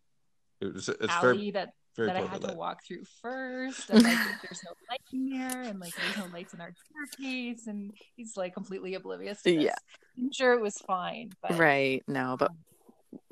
it 0.60 0.74
was, 0.74 0.90
it's 0.90 1.10
alley 1.10 1.38
very, 1.38 1.52
that 1.52 1.74
very 1.96 2.08
that 2.08 2.18
I 2.18 2.22
had 2.22 2.42
to 2.42 2.54
walk 2.54 2.86
through 2.86 3.04
first. 3.22 3.90
And 3.90 4.04
like 4.04 4.18
there's 4.42 4.62
no 4.64 4.74
light 4.90 5.02
in 5.14 5.30
there, 5.30 5.62
and 5.62 5.80
like 5.80 5.94
there's 5.96 6.18
no 6.18 6.32
lights 6.34 6.54
in 6.54 6.62
our 6.62 6.74
staircase, 6.86 7.68
and 7.68 7.94
he's 8.16 8.38
like 8.38 8.54
completely 8.54 8.96
oblivious. 8.96 9.42
To 9.44 9.56
this. 9.56 9.64
Yeah, 9.64 9.76
I'm 10.18 10.32
sure 10.32 10.54
it 10.54 10.62
was 10.62 10.78
fine, 10.80 11.32
but 11.42 11.58
right, 11.58 12.04
no, 12.08 12.36
but 12.38 12.52
um, 12.52 12.58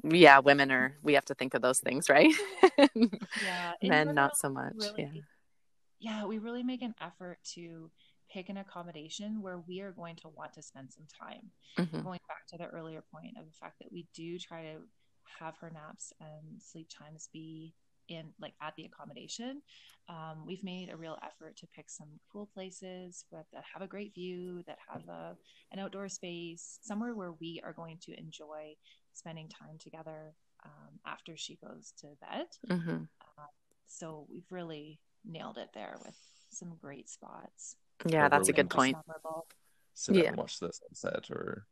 yeah, 0.04 0.39
women 0.39 0.72
are 0.72 0.98
we 1.04 1.13
have 1.13 1.26
to 1.26 1.36
think 1.36 1.54
of 1.54 1.62
those 1.62 1.80
things, 1.80 2.10
right? 2.10 2.34
yeah, 3.44 3.74
men 3.82 4.13
not 4.15 4.38
so 4.38 4.50
much. 4.50 4.74
Really, 4.76 5.10
yeah, 5.13 5.22
yeah, 6.00 6.26
we 6.26 6.38
really 6.38 6.63
make 6.63 6.82
an 6.82 6.96
effort 7.02 7.38
to 7.56 7.89
pick 8.32 8.50
an 8.50 8.58
accommodation 8.58 9.42
where 9.42 9.60
we 9.68 9.82
are 9.82 9.92
going 9.92 10.15
to 10.18 10.30
want 10.30 10.54
to 10.54 10.62
spend 10.62 10.92
some 10.92 11.06
time. 11.20 11.52
Mm-hmm. 11.78 12.04
Going 12.04 12.20
back 12.28 12.46
to 12.50 12.58
the 12.58 12.68
earlier 12.68 13.04
point 13.13 13.38
of 13.39 13.46
the 13.46 13.58
fact 13.60 13.80
that 13.80 13.92
we 13.92 14.08
do 14.13 14.38
try 14.38 14.63
to 14.63 14.80
have 15.39 15.58
her 15.58 15.70
naps 15.70 16.13
and 16.20 16.62
sleep 16.62 16.88
times 16.89 17.30
be 17.32 17.74
in 18.10 18.34
like 18.39 18.54
at 18.62 18.76
the 18.76 18.86
accommodation. 18.86 19.62
Um, 20.08 20.43
we've 20.45 20.63
made 20.63 20.89
a 20.89 20.98
real 20.98 21.17
effort 21.24 21.56
to 21.58 21.67
pick 21.67 21.89
some 21.89 22.08
cool 22.32 22.50
places 22.52 23.26
that, 23.32 23.45
that 23.54 23.63
have 23.72 23.84
a 23.84 23.88
great 23.88 24.13
view, 24.15 24.63
that 24.65 24.80
have 24.91 25.08
a, 25.08 25.38
an 25.72 25.78
outdoor 25.78 26.10
space, 26.10 26.80
somewhere 26.82 27.13
where 27.13 27.34
we 27.34 27.62
are 27.63 27.74
going 27.74 28.00
to 28.06 28.17
enjoy 28.17 28.74
spending 29.13 29.50
time 29.50 29.78
together 29.80 30.34
um, 30.65 31.00
after 31.06 31.38
she 31.38 31.60
goes 31.63 31.93
to 32.00 32.08
bed. 32.22 32.48
Mm-hmm. 32.67 33.04
Uh, 33.22 33.48
so 33.86 34.26
we've 34.32 34.52
really 34.52 35.00
nailed 35.24 35.58
it 35.58 35.69
there 35.74 35.98
with 36.04 36.15
some 36.50 36.74
great 36.82 37.08
spots. 37.08 37.76
Yeah, 38.06 38.30
that's 38.30 38.50
a 38.50 38.54
good 38.54 38.69
point. 38.69 38.98
Sit 39.93 40.15
yeah. 40.15 40.30
and 40.30 40.38
watch 40.38 40.60
the 40.60 40.72
sunset 40.72 41.30
or 41.30 41.67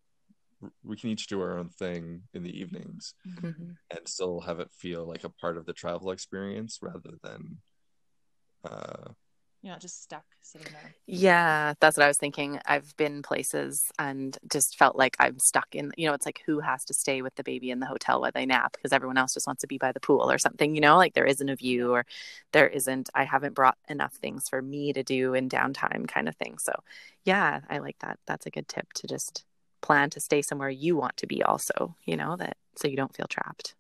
we 0.84 0.96
can 0.96 1.10
each 1.10 1.28
do 1.28 1.42
our 1.42 1.58
own 1.58 1.70
thing 1.70 2.24
in 2.34 2.44
the 2.44 2.60
evenings 2.60 3.14
mm-hmm. 3.28 3.72
and 3.92 4.08
still 4.08 4.42
have 4.42 4.60
it 4.60 4.72
feel 4.72 5.06
like 5.06 5.24
a 5.24 5.30
part 5.30 5.58
of 5.58 5.66
the 5.66 5.74
travel 5.74 6.12
experience 6.12 6.80
rather 6.82 7.12
than 7.24 7.58
uh 8.70 9.12
you're 9.64 9.74
not 9.74 9.82
just 9.82 10.04
stuck 10.04 10.24
sitting 10.42 10.72
there. 10.72 10.94
Yeah 11.08 11.74
that's 11.80 11.98
what 11.98 12.04
i 12.04 12.08
was 12.08 12.18
thinking. 12.18 12.60
I've 12.66 12.96
been 12.96 13.22
places 13.22 13.92
and 13.98 14.38
just 14.52 14.78
felt 14.78 14.96
like 14.96 15.16
i'm 15.20 15.40
stuck 15.40 15.68
in 15.74 15.92
you 15.98 16.08
know 16.08 16.14
it's 16.14 16.26
like 16.26 16.42
who 16.46 16.60
has 16.60 16.86
to 16.86 16.94
stay 16.94 17.22
with 17.22 17.36
the 17.36 17.44
baby 17.44 17.72
in 17.72 17.80
the 17.80 17.86
hotel 17.86 18.22
while 18.22 18.32
they 18.34 18.46
nap 18.46 18.74
because 18.74 18.94
everyone 18.94 19.18
else 19.18 19.34
just 19.34 19.48
wants 19.48 19.62
to 19.62 19.68
be 19.68 19.78
by 19.78 19.92
the 19.92 20.00
pool 20.00 20.32
or 20.32 20.38
something 20.38 20.76
you 20.76 20.82
know 20.82 20.96
like 20.96 21.16
there 21.16 21.26
isn't 21.26 21.50
a 21.50 21.56
view 21.56 21.92
or 21.92 22.06
there 22.54 22.68
isn't 22.68 23.10
i 23.16 23.24
haven't 23.24 23.56
brought 23.56 23.78
enough 23.90 24.14
things 24.14 24.48
for 24.48 24.62
me 24.62 24.94
to 24.94 25.04
do 25.04 25.34
in 25.34 25.50
downtime 25.50 26.08
kind 26.08 26.30
of 26.30 26.36
thing. 26.36 26.58
So 26.60 26.72
yeah 27.26 27.62
i 27.70 27.80
like 27.80 27.98
that. 28.00 28.20
That's 28.28 28.46
a 28.46 28.52
good 28.52 28.68
tip 28.68 28.94
to 28.94 29.08
just 29.08 29.44
plan 29.82 30.10
to 30.10 30.20
stay 30.20 30.42
somewhere 30.42 30.70
you 30.70 30.96
want 30.96 31.16
to 31.18 31.28
be 31.28 31.44
also 31.44 31.96
you 32.06 32.16
know 32.16 32.36
that 32.36 32.58
so 32.76 32.88
you 32.88 32.98
don't 32.98 33.16
feel 33.16 33.28
trapped 33.28 33.76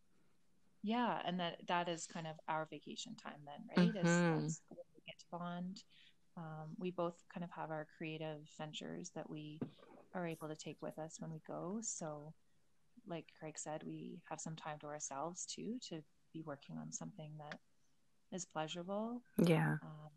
yeah 0.83 1.19
and 1.25 1.39
that 1.39 1.57
that 1.67 1.89
is 1.89 2.07
kind 2.07 2.27
of 2.27 2.36
our 2.47 2.67
vacation 2.69 3.15
time 3.15 3.39
then 3.45 3.86
right 3.86 3.93
mm-hmm. 4.05 4.45
is 4.45 4.62
we 4.69 5.01
get 5.05 5.19
to 5.19 5.25
bond 5.31 5.83
um, 6.38 6.75
we 6.77 6.91
both 6.91 7.15
kind 7.33 7.43
of 7.43 7.49
have 7.49 7.71
our 7.71 7.88
creative 7.97 8.38
ventures 8.60 9.10
that 9.15 9.27
we 9.27 9.60
are 10.13 10.27
able 10.27 10.47
to 10.47 10.55
take 10.55 10.77
with 10.81 10.97
us 10.99 11.15
when 11.19 11.31
we 11.31 11.41
go 11.47 11.79
so 11.81 12.33
like 13.07 13.25
craig 13.39 13.57
said 13.57 13.83
we 13.86 14.19
have 14.29 14.39
some 14.39 14.55
time 14.55 14.77
to 14.79 14.86
ourselves 14.86 15.45
too 15.45 15.77
to 15.81 16.01
be 16.33 16.41
working 16.41 16.77
on 16.77 16.91
something 16.91 17.31
that 17.39 17.60
is 18.31 18.45
pleasurable. 18.45 19.21
Yeah. 19.38 19.77
Um, 19.81 20.12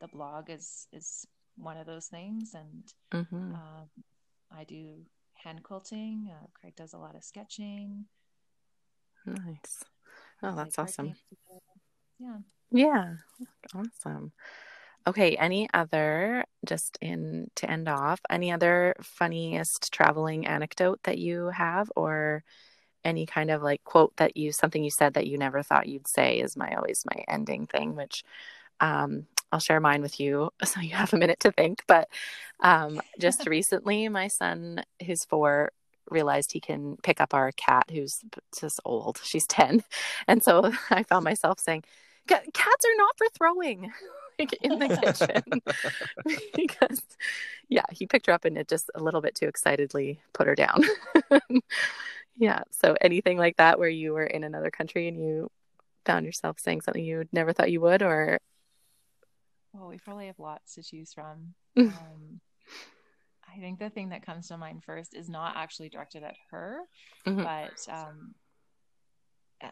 the 0.00 0.08
blog 0.08 0.50
is 0.50 0.86
is 0.92 1.26
one 1.56 1.76
of 1.76 1.86
those 1.86 2.06
things, 2.06 2.54
and 2.54 2.84
mm-hmm. 3.12 3.54
um, 3.54 3.88
I 4.56 4.64
do 4.64 5.04
hand 5.34 5.62
quilting. 5.62 6.30
Uh, 6.30 6.46
Craig 6.54 6.74
does 6.76 6.92
a 6.92 6.98
lot 6.98 7.14
of 7.14 7.24
sketching. 7.24 8.06
Nice. 9.26 9.84
Oh, 10.42 10.54
that's 10.54 10.78
like 10.78 10.88
awesome. 10.88 11.14
Yeah. 12.18 12.38
Yeah. 12.70 13.14
Awesome. 13.74 14.32
Okay, 15.06 15.36
any 15.36 15.68
other 15.72 16.44
just 16.66 16.98
in 17.00 17.50
to 17.56 17.70
end 17.70 17.88
off, 17.88 18.20
any 18.28 18.52
other 18.52 18.94
funniest 19.00 19.92
traveling 19.92 20.46
anecdote 20.46 21.00
that 21.04 21.18
you 21.18 21.46
have 21.46 21.90
or 21.96 22.44
any 23.04 23.24
kind 23.24 23.50
of 23.50 23.62
like 23.62 23.82
quote 23.84 24.14
that 24.16 24.36
you 24.36 24.52
something 24.52 24.84
you 24.84 24.90
said 24.90 25.14
that 25.14 25.26
you 25.26 25.38
never 25.38 25.62
thought 25.62 25.88
you'd 25.88 26.06
say 26.08 26.40
is 26.40 26.56
my 26.56 26.74
always 26.74 27.04
my 27.06 27.24
ending 27.28 27.66
thing, 27.66 27.96
which 27.96 28.22
um 28.80 29.26
I'll 29.52 29.60
share 29.60 29.80
mine 29.80 30.02
with 30.02 30.20
you 30.20 30.50
so 30.64 30.80
you 30.80 30.94
have 30.94 31.12
a 31.12 31.18
minute 31.18 31.40
to 31.40 31.52
think. 31.52 31.82
But 31.86 32.08
um, 32.60 33.00
just 33.20 33.46
recently, 33.46 34.08
my 34.08 34.28
son, 34.28 34.82
who's 35.04 35.24
four, 35.24 35.72
realized 36.10 36.52
he 36.52 36.60
can 36.60 36.96
pick 37.02 37.20
up 37.20 37.34
our 37.34 37.52
cat 37.52 37.84
who's 37.90 38.20
just 38.58 38.80
old. 38.84 39.20
She's 39.22 39.46
10. 39.46 39.84
And 40.26 40.42
so 40.42 40.72
I 40.90 41.02
found 41.02 41.24
myself 41.24 41.60
saying, 41.60 41.84
Cats 42.26 42.84
are 42.84 42.96
not 42.98 43.16
for 43.16 43.26
throwing 43.34 43.90
in 44.38 44.78
the 44.78 44.98
kitchen. 45.02 45.62
because, 46.54 47.02
yeah, 47.70 47.84
he 47.90 48.06
picked 48.06 48.26
her 48.26 48.34
up 48.34 48.44
and 48.44 48.58
it 48.58 48.68
just 48.68 48.90
a 48.94 49.02
little 49.02 49.22
bit 49.22 49.34
too 49.34 49.46
excitedly 49.46 50.20
put 50.34 50.46
her 50.46 50.54
down. 50.54 50.84
yeah. 52.36 52.64
So 52.70 52.96
anything 53.00 53.38
like 53.38 53.56
that 53.56 53.78
where 53.78 53.88
you 53.88 54.12
were 54.12 54.26
in 54.26 54.44
another 54.44 54.70
country 54.70 55.08
and 55.08 55.18
you 55.18 55.50
found 56.04 56.26
yourself 56.26 56.60
saying 56.60 56.82
something 56.82 57.02
you 57.02 57.24
never 57.32 57.54
thought 57.54 57.72
you 57.72 57.80
would 57.80 58.02
or 58.02 58.40
well, 59.78 59.88
we 59.88 59.98
probably 59.98 60.26
have 60.26 60.38
lots 60.38 60.74
to 60.74 60.82
choose 60.82 61.12
from. 61.12 61.54
um, 61.76 62.40
I 63.54 63.60
think 63.60 63.78
the 63.78 63.90
thing 63.90 64.10
that 64.10 64.24
comes 64.24 64.48
to 64.48 64.58
mind 64.58 64.84
first 64.84 65.14
is 65.14 65.28
not 65.28 65.56
actually 65.56 65.88
directed 65.88 66.22
at 66.22 66.34
her, 66.50 66.80
mm-hmm. 67.26 67.42
but 67.42 67.92
um, 67.92 68.34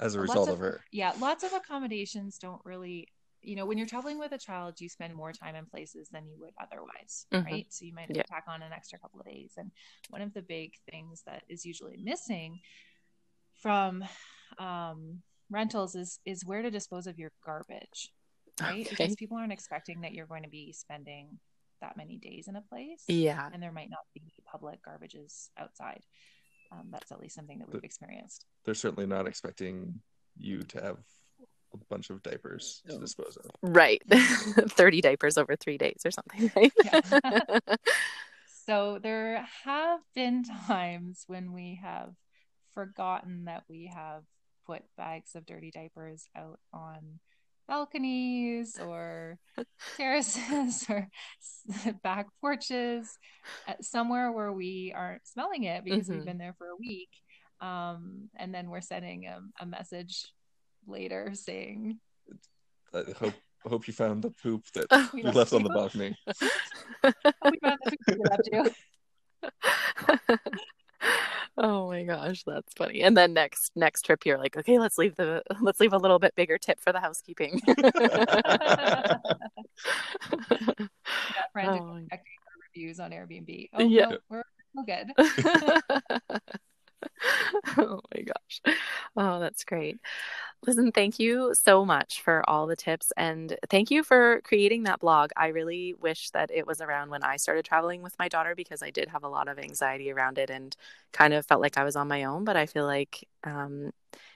as 0.01 0.14
a 0.14 0.21
result 0.21 0.49
of, 0.49 0.55
of, 0.55 0.61
her. 0.61 0.81
Yeah, 0.92 1.12
lots 1.21 1.45
of 1.45 1.53
accommodations 1.53 2.38
don't 2.38 2.61
really, 2.64 3.09
you 3.42 3.57
know, 3.57 3.66
when 3.66 3.79
you're 3.79 3.87
traveling 3.87 4.19
with 4.19 4.33
a 4.33 4.38
child, 4.38 4.81
you 4.81 4.88
spend 4.88 5.14
more 5.14 5.33
time 5.33 5.55
in 5.55 5.66
places 5.66 6.09
than 6.11 6.27
you 6.27 6.37
would 6.40 6.55
otherwise, 6.61 7.27
mm-hmm. 7.33 7.45
right? 7.45 7.66
So 7.69 7.85
you 7.85 7.95
might 7.95 8.11
yeah. 8.14 8.23
tack 8.23 8.45
on 8.49 8.62
an 8.62 8.73
extra 8.73 8.99
couple 8.99 9.21
of 9.21 9.27
days. 9.27 9.53
And 9.57 9.71
one 10.09 10.23
of 10.23 10.33
the 10.33 10.42
big 10.42 10.73
things 10.90 11.23
that 11.27 11.42
is 11.49 11.66
usually 11.66 11.99
missing 12.03 12.61
from 13.61 14.05
um, 14.59 15.23
rentals 15.51 15.95
is 15.95 16.19
is 16.25 16.45
where 16.45 16.62
to 16.62 16.71
dispose 16.71 17.07
of 17.07 17.19
your 17.19 17.33
garbage 17.45 18.11
right? 18.61 18.87
Okay. 18.87 18.97
Because 18.97 19.16
people 19.16 19.37
aren't 19.37 19.53
expecting 19.53 20.03
that 20.03 20.12
you're 20.12 20.27
going 20.27 20.42
to 20.42 20.49
be 20.49 20.73
spending 20.73 21.38
that 21.81 21.97
many 21.97 22.16
days 22.16 22.49
in 22.49 22.57
a 22.57 22.62
place. 22.62 23.05
Yeah. 23.09 23.49
And 23.53 23.62
there 23.62 23.73
might 23.73 23.90
not 23.90 24.01
be 24.14 24.23
public 24.51 24.81
garbages 24.83 25.51
outside. 25.59 26.01
Um, 26.73 26.88
that's 26.90 27.12
at 27.12 27.21
least 27.21 27.35
something 27.35 27.59
that 27.59 27.73
we've 27.73 27.85
experienced. 27.85 28.45
They're 28.64 28.75
certainly 28.75 29.07
not 29.07 29.27
expecting 29.27 30.01
you 30.37 30.62
to 30.62 30.83
have 30.83 30.97
a 31.73 31.77
bunch 31.88 32.11
of 32.11 32.23
diapers 32.23 32.83
to 32.88 32.99
dispose 32.99 33.37
of. 33.37 33.51
Right. 33.62 34.03
30 34.11 35.01
diapers 35.01 35.38
over 35.38 35.57
three 35.57 35.79
days 35.79 36.03
or 36.05 36.11
something, 36.11 36.51
right? 36.57 36.73
so 38.66 38.99
there 39.03 39.47
have 39.64 40.01
been 40.14 40.45
times 40.66 41.25
when 41.27 41.53
we 41.53 41.81
have 41.83 42.14
forgotten 42.73 43.45
that 43.45 43.64
we 43.69 43.90
have 43.95 44.25
put 44.66 44.83
bags 44.97 45.35
of 45.35 45.47
dirty 45.47 45.71
diapers 45.71 46.29
out 46.37 46.59
on 46.73 47.21
balconies 47.69 48.79
or 48.79 49.39
terraces 49.97 50.85
or 50.89 51.09
back 52.03 52.27
porches 52.41 53.19
uh, 53.69 53.75
somewhere 53.81 54.33
where 54.33 54.53
we 54.53 54.93
aren't 54.97 55.27
smelling 55.27 55.65
it 55.65 55.85
because 55.85 56.07
mm-hmm. 56.07 56.17
we've 56.17 56.25
been 56.25 56.39
there 56.39 56.55
for 56.59 56.69
a 56.69 56.77
week 56.79 57.11
um, 57.61 58.31
and 58.37 58.55
then 58.55 58.71
we're 58.71 58.81
sending 58.81 59.27
a, 59.27 59.41
a 59.61 59.67
message 59.67 60.27
later 60.87 61.33
saying 61.35 61.99
i 62.95 63.03
hope 63.19 63.35
I 63.65 63.69
hope 63.69 63.89
you 63.89 63.95
found 63.95 64.23
the 64.23 64.31
poop 64.31 64.63
that 64.75 64.87
we 65.13 65.25
you 65.25 65.31
left 65.33 65.51
you. 65.51 65.59
on 65.59 65.65
the 65.65 65.71
balcony. 65.71 66.17
we 66.25 66.33
found 67.61 67.79
the 67.85 67.97
poop 68.07 68.19
left 68.31 68.49
you. 68.53 68.71
Oh 71.59 71.88
my 71.88 72.03
gosh, 72.03 72.42
that's 72.45 72.75
funny. 72.75 73.03
And 73.03 73.16
then 73.16 73.33
next 73.33 73.73
next 73.75 74.03
trip 74.03 74.27
you're 74.27 74.38
like, 74.38 74.57
okay, 74.57 74.79
let's 74.79 74.99
leave 74.99 75.16
the 75.16 75.42
let's 75.61 75.81
leave 75.81 75.95
a 75.95 75.99
little 75.99 76.19
bit 76.19 76.35
bigger 76.35 76.59
tip 76.59 76.81
for 76.81 76.92
the 76.92 77.01
housekeeping. 77.01 77.61
oh. 81.57 82.01
reviews 82.75 83.01
on 83.01 83.11
Airbnb. 83.11 83.71
Oh, 83.73 83.83
yeah, 83.83 84.09
no, 84.09 84.19
we're, 84.29 84.42
we're 84.75 84.85
good. 84.85 86.61
oh 87.79 88.01
my 88.15 88.23
gosh. 88.23 88.77
Oh, 89.17 89.41
that's 89.41 89.65
great. 89.65 89.99
Listen, 90.67 90.91
thank 90.91 91.19
you 91.19 91.55
so 91.55 91.85
much 91.85 92.23
for 92.23 92.49
all 92.49 92.67
the 92.67 92.77
tips 92.77 93.13
and 93.17 93.57
thank 93.69 93.91
you 93.91 94.03
for 94.03 94.41
creating 94.43 94.85
that 94.85 95.01
blog. 95.01 95.31
I 95.37 95.49
really 95.49 95.95
wish 95.95 96.31
that 96.31 96.51
it 96.53 96.67
was 96.67 96.81
around 96.81 97.11
when 97.11 97.23
I 97.23 97.37
started 97.37 97.65
traveling 97.65 98.03
with 98.03 98.19
my 98.19 98.29
daughter 98.29 98.55
because 98.55 98.83
I 98.83 98.91
did 98.91 99.09
have 99.09 99.25
a 99.25 99.29
lot 99.29 99.49
of 99.49 99.59
anxiety 99.59 100.11
around 100.11 100.39
it 100.39 100.51
and 100.51 100.75
kind 101.13 101.35
of 101.35 101.47
felt 101.47 101.61
like 101.61 101.79
I 101.79 101.85
was 101.85 101.97
on 101.97 102.09
my 102.09 102.25
own. 102.25 102.45
But 102.45 102.57
I 102.57 102.67
feel 102.67 102.85
like 102.85 103.27
um, 103.45 103.93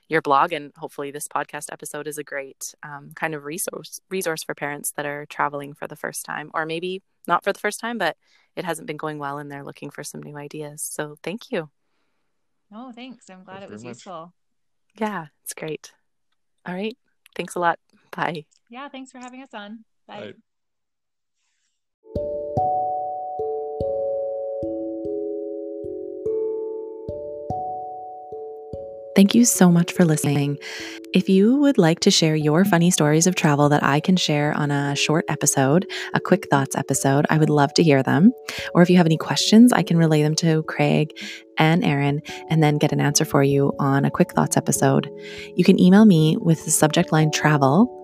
your 0.09 0.23
blog 0.23 0.53
and 0.53 0.73
hopefully 0.77 1.11
this 1.11 1.29
podcast 1.29 1.73
episode 1.73 2.07
is 2.07 2.19
a 2.19 2.25
great 2.25 2.75
um, 2.83 3.13
kind 3.15 3.35
of 3.35 3.45
resource 3.45 4.01
resource 4.11 4.43
for 4.43 4.55
parents 4.55 4.93
that 4.93 5.07
are 5.07 5.27
traveling 5.27 5.73
for 5.73 5.87
the 5.87 5.97
first 5.97 6.25
time 6.25 6.51
or 6.55 6.67
maybe 6.67 7.03
not 7.27 7.45
for 7.45 7.53
the 7.53 7.61
first 7.61 7.81
time, 7.81 7.99
but 7.99 8.17
it 8.57 8.65
hasn't 8.65 8.87
been 8.87 8.97
going 8.97 9.19
well 9.19 9.39
and 9.39 9.51
they're 9.51 9.65
looking 9.65 9.91
for 9.91 10.05
some 10.05 10.23
new 10.23 10.37
ideas. 10.37 10.83
So 10.83 11.17
thank 11.23 11.51
you. 11.51 11.71
Oh, 12.73 12.93
thanks. 12.93 13.29
I'm 13.29 13.45
glad 13.45 13.59
Thanks 13.61 13.71
it 13.71 13.75
was 13.75 13.85
useful. 13.85 14.33
Yeah, 14.99 15.27
it's 15.43 15.55
great. 15.55 15.93
All 16.67 16.75
right. 16.75 16.97
Thanks 17.35 17.55
a 17.55 17.61
lot. 17.61 17.79
Bye. 18.11 18.47
Yeah, 18.69 18.89
thanks 18.89 19.11
for 19.11 19.19
having 19.19 19.43
us 19.43 19.55
on. 19.55 19.85
Bye. 20.07 20.21
Bye. 20.21 20.35
Thank 29.17 29.35
you 29.35 29.45
so 29.45 29.73
much 29.73 29.93
for 29.93 30.05
listening. 30.05 30.59
If 31.13 31.29
you 31.29 31.57
would 31.57 31.79
like 31.79 31.99
to 32.01 32.11
share 32.13 32.37
your 32.37 32.65
funny 32.65 32.93
stories 32.93 33.27
of 33.27 33.35
travel 33.35 33.69
that 33.71 33.83
I 33.83 33.99
can 33.99 34.17
share 34.17 34.57
on 34.57 34.71
a 34.71 34.95
short 34.95 35.25
episode, 35.29 35.91
a 36.15 36.21
quick 36.21 36.49
thoughts 36.49 36.77
episode, 36.77 37.27
I 37.29 37.39
would 37.39 37.51
love 37.51 37.75
to 37.75 37.83
hear 37.83 38.05
them. 38.05 38.33
Or 38.73 38.83
if 38.83 38.91
you 38.91 38.97
have 38.99 39.07
any 39.07 39.17
questions, 39.17 39.73
I 39.73 39.83
can 39.83 39.97
relay 39.97 40.23
them 40.23 40.37
to 40.37 40.63
Craig 40.63 41.19
and 41.59 41.85
Erin 41.85 42.23
and 42.49 42.63
then 42.63 42.79
get 42.79 42.93
an 42.93 43.01
answer 43.01 43.25
for 43.25 43.43
you 43.43 43.73
on 43.81 44.05
a 44.05 44.11
quick 44.11 44.33
thoughts 44.33 44.57
episode. 44.57 45.11
You 45.57 45.65
can 45.65 45.81
email 45.81 46.05
me 46.05 46.37
with 46.41 46.65
the 46.65 46.71
subject 46.71 47.11
line 47.11 47.33
travel. 47.33 47.97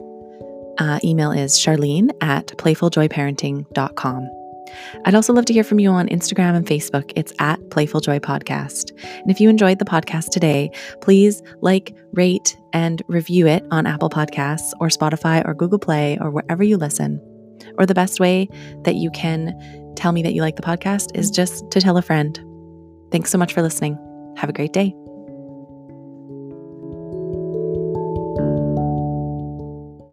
Uh, 0.79 0.99
email 1.05 1.31
is 1.31 1.53
charlene 1.53 2.11
at 2.21 2.49
playfuljoyparenting.com. 2.49 4.46
I'd 5.05 5.15
also 5.15 5.33
love 5.33 5.45
to 5.47 5.53
hear 5.53 5.65
from 5.65 5.79
you 5.79 5.91
on 5.91 6.09
Instagram 6.09 6.55
and 6.55 6.67
Facebook. 6.67 7.13
It's 7.17 7.33
at 7.39 7.71
Playful 7.71 8.01
Joy 8.01 8.19
Podcast. 8.19 8.93
And 9.21 9.31
if 9.31 9.41
you 9.41 9.49
enjoyed 9.49 9.79
the 9.79 9.85
podcast 9.85 10.31
today, 10.31 10.71
please 11.01 11.43
like, 11.61 11.95
rate, 12.13 12.57
and 12.73 13.03
review 13.09 13.47
it 13.47 13.65
on 13.71 13.87
Apple 13.87 14.11
Podcasts 14.11 14.73
or 14.81 14.89
Spotify 14.89 15.47
or 15.47 15.55
Google 15.55 15.79
Play 15.79 16.19
or 16.21 16.31
wherever 16.31 16.63
you 16.63 16.77
listen. 16.77 17.21
Or 17.79 17.87
the 17.87 17.95
best 17.95 18.21
way 18.21 18.49
that 18.85 18.97
you 18.97 19.11
can 19.11 19.55
tell 19.97 20.13
me 20.13 20.23
that 20.23 20.35
you 20.35 20.43
like 20.43 20.57
the 20.57 20.63
podcast 20.63 21.17
is 21.17 21.31
just 21.31 21.71
to 21.71 21.81
tell 21.81 21.97
a 21.97 22.03
friend. 22.03 22.39
Thanks 23.11 23.31
so 23.31 23.39
much 23.39 23.53
for 23.53 23.63
listening. 23.63 23.99
Have 24.37 24.51
a 24.51 24.53
great 24.53 24.73
day. 24.73 24.95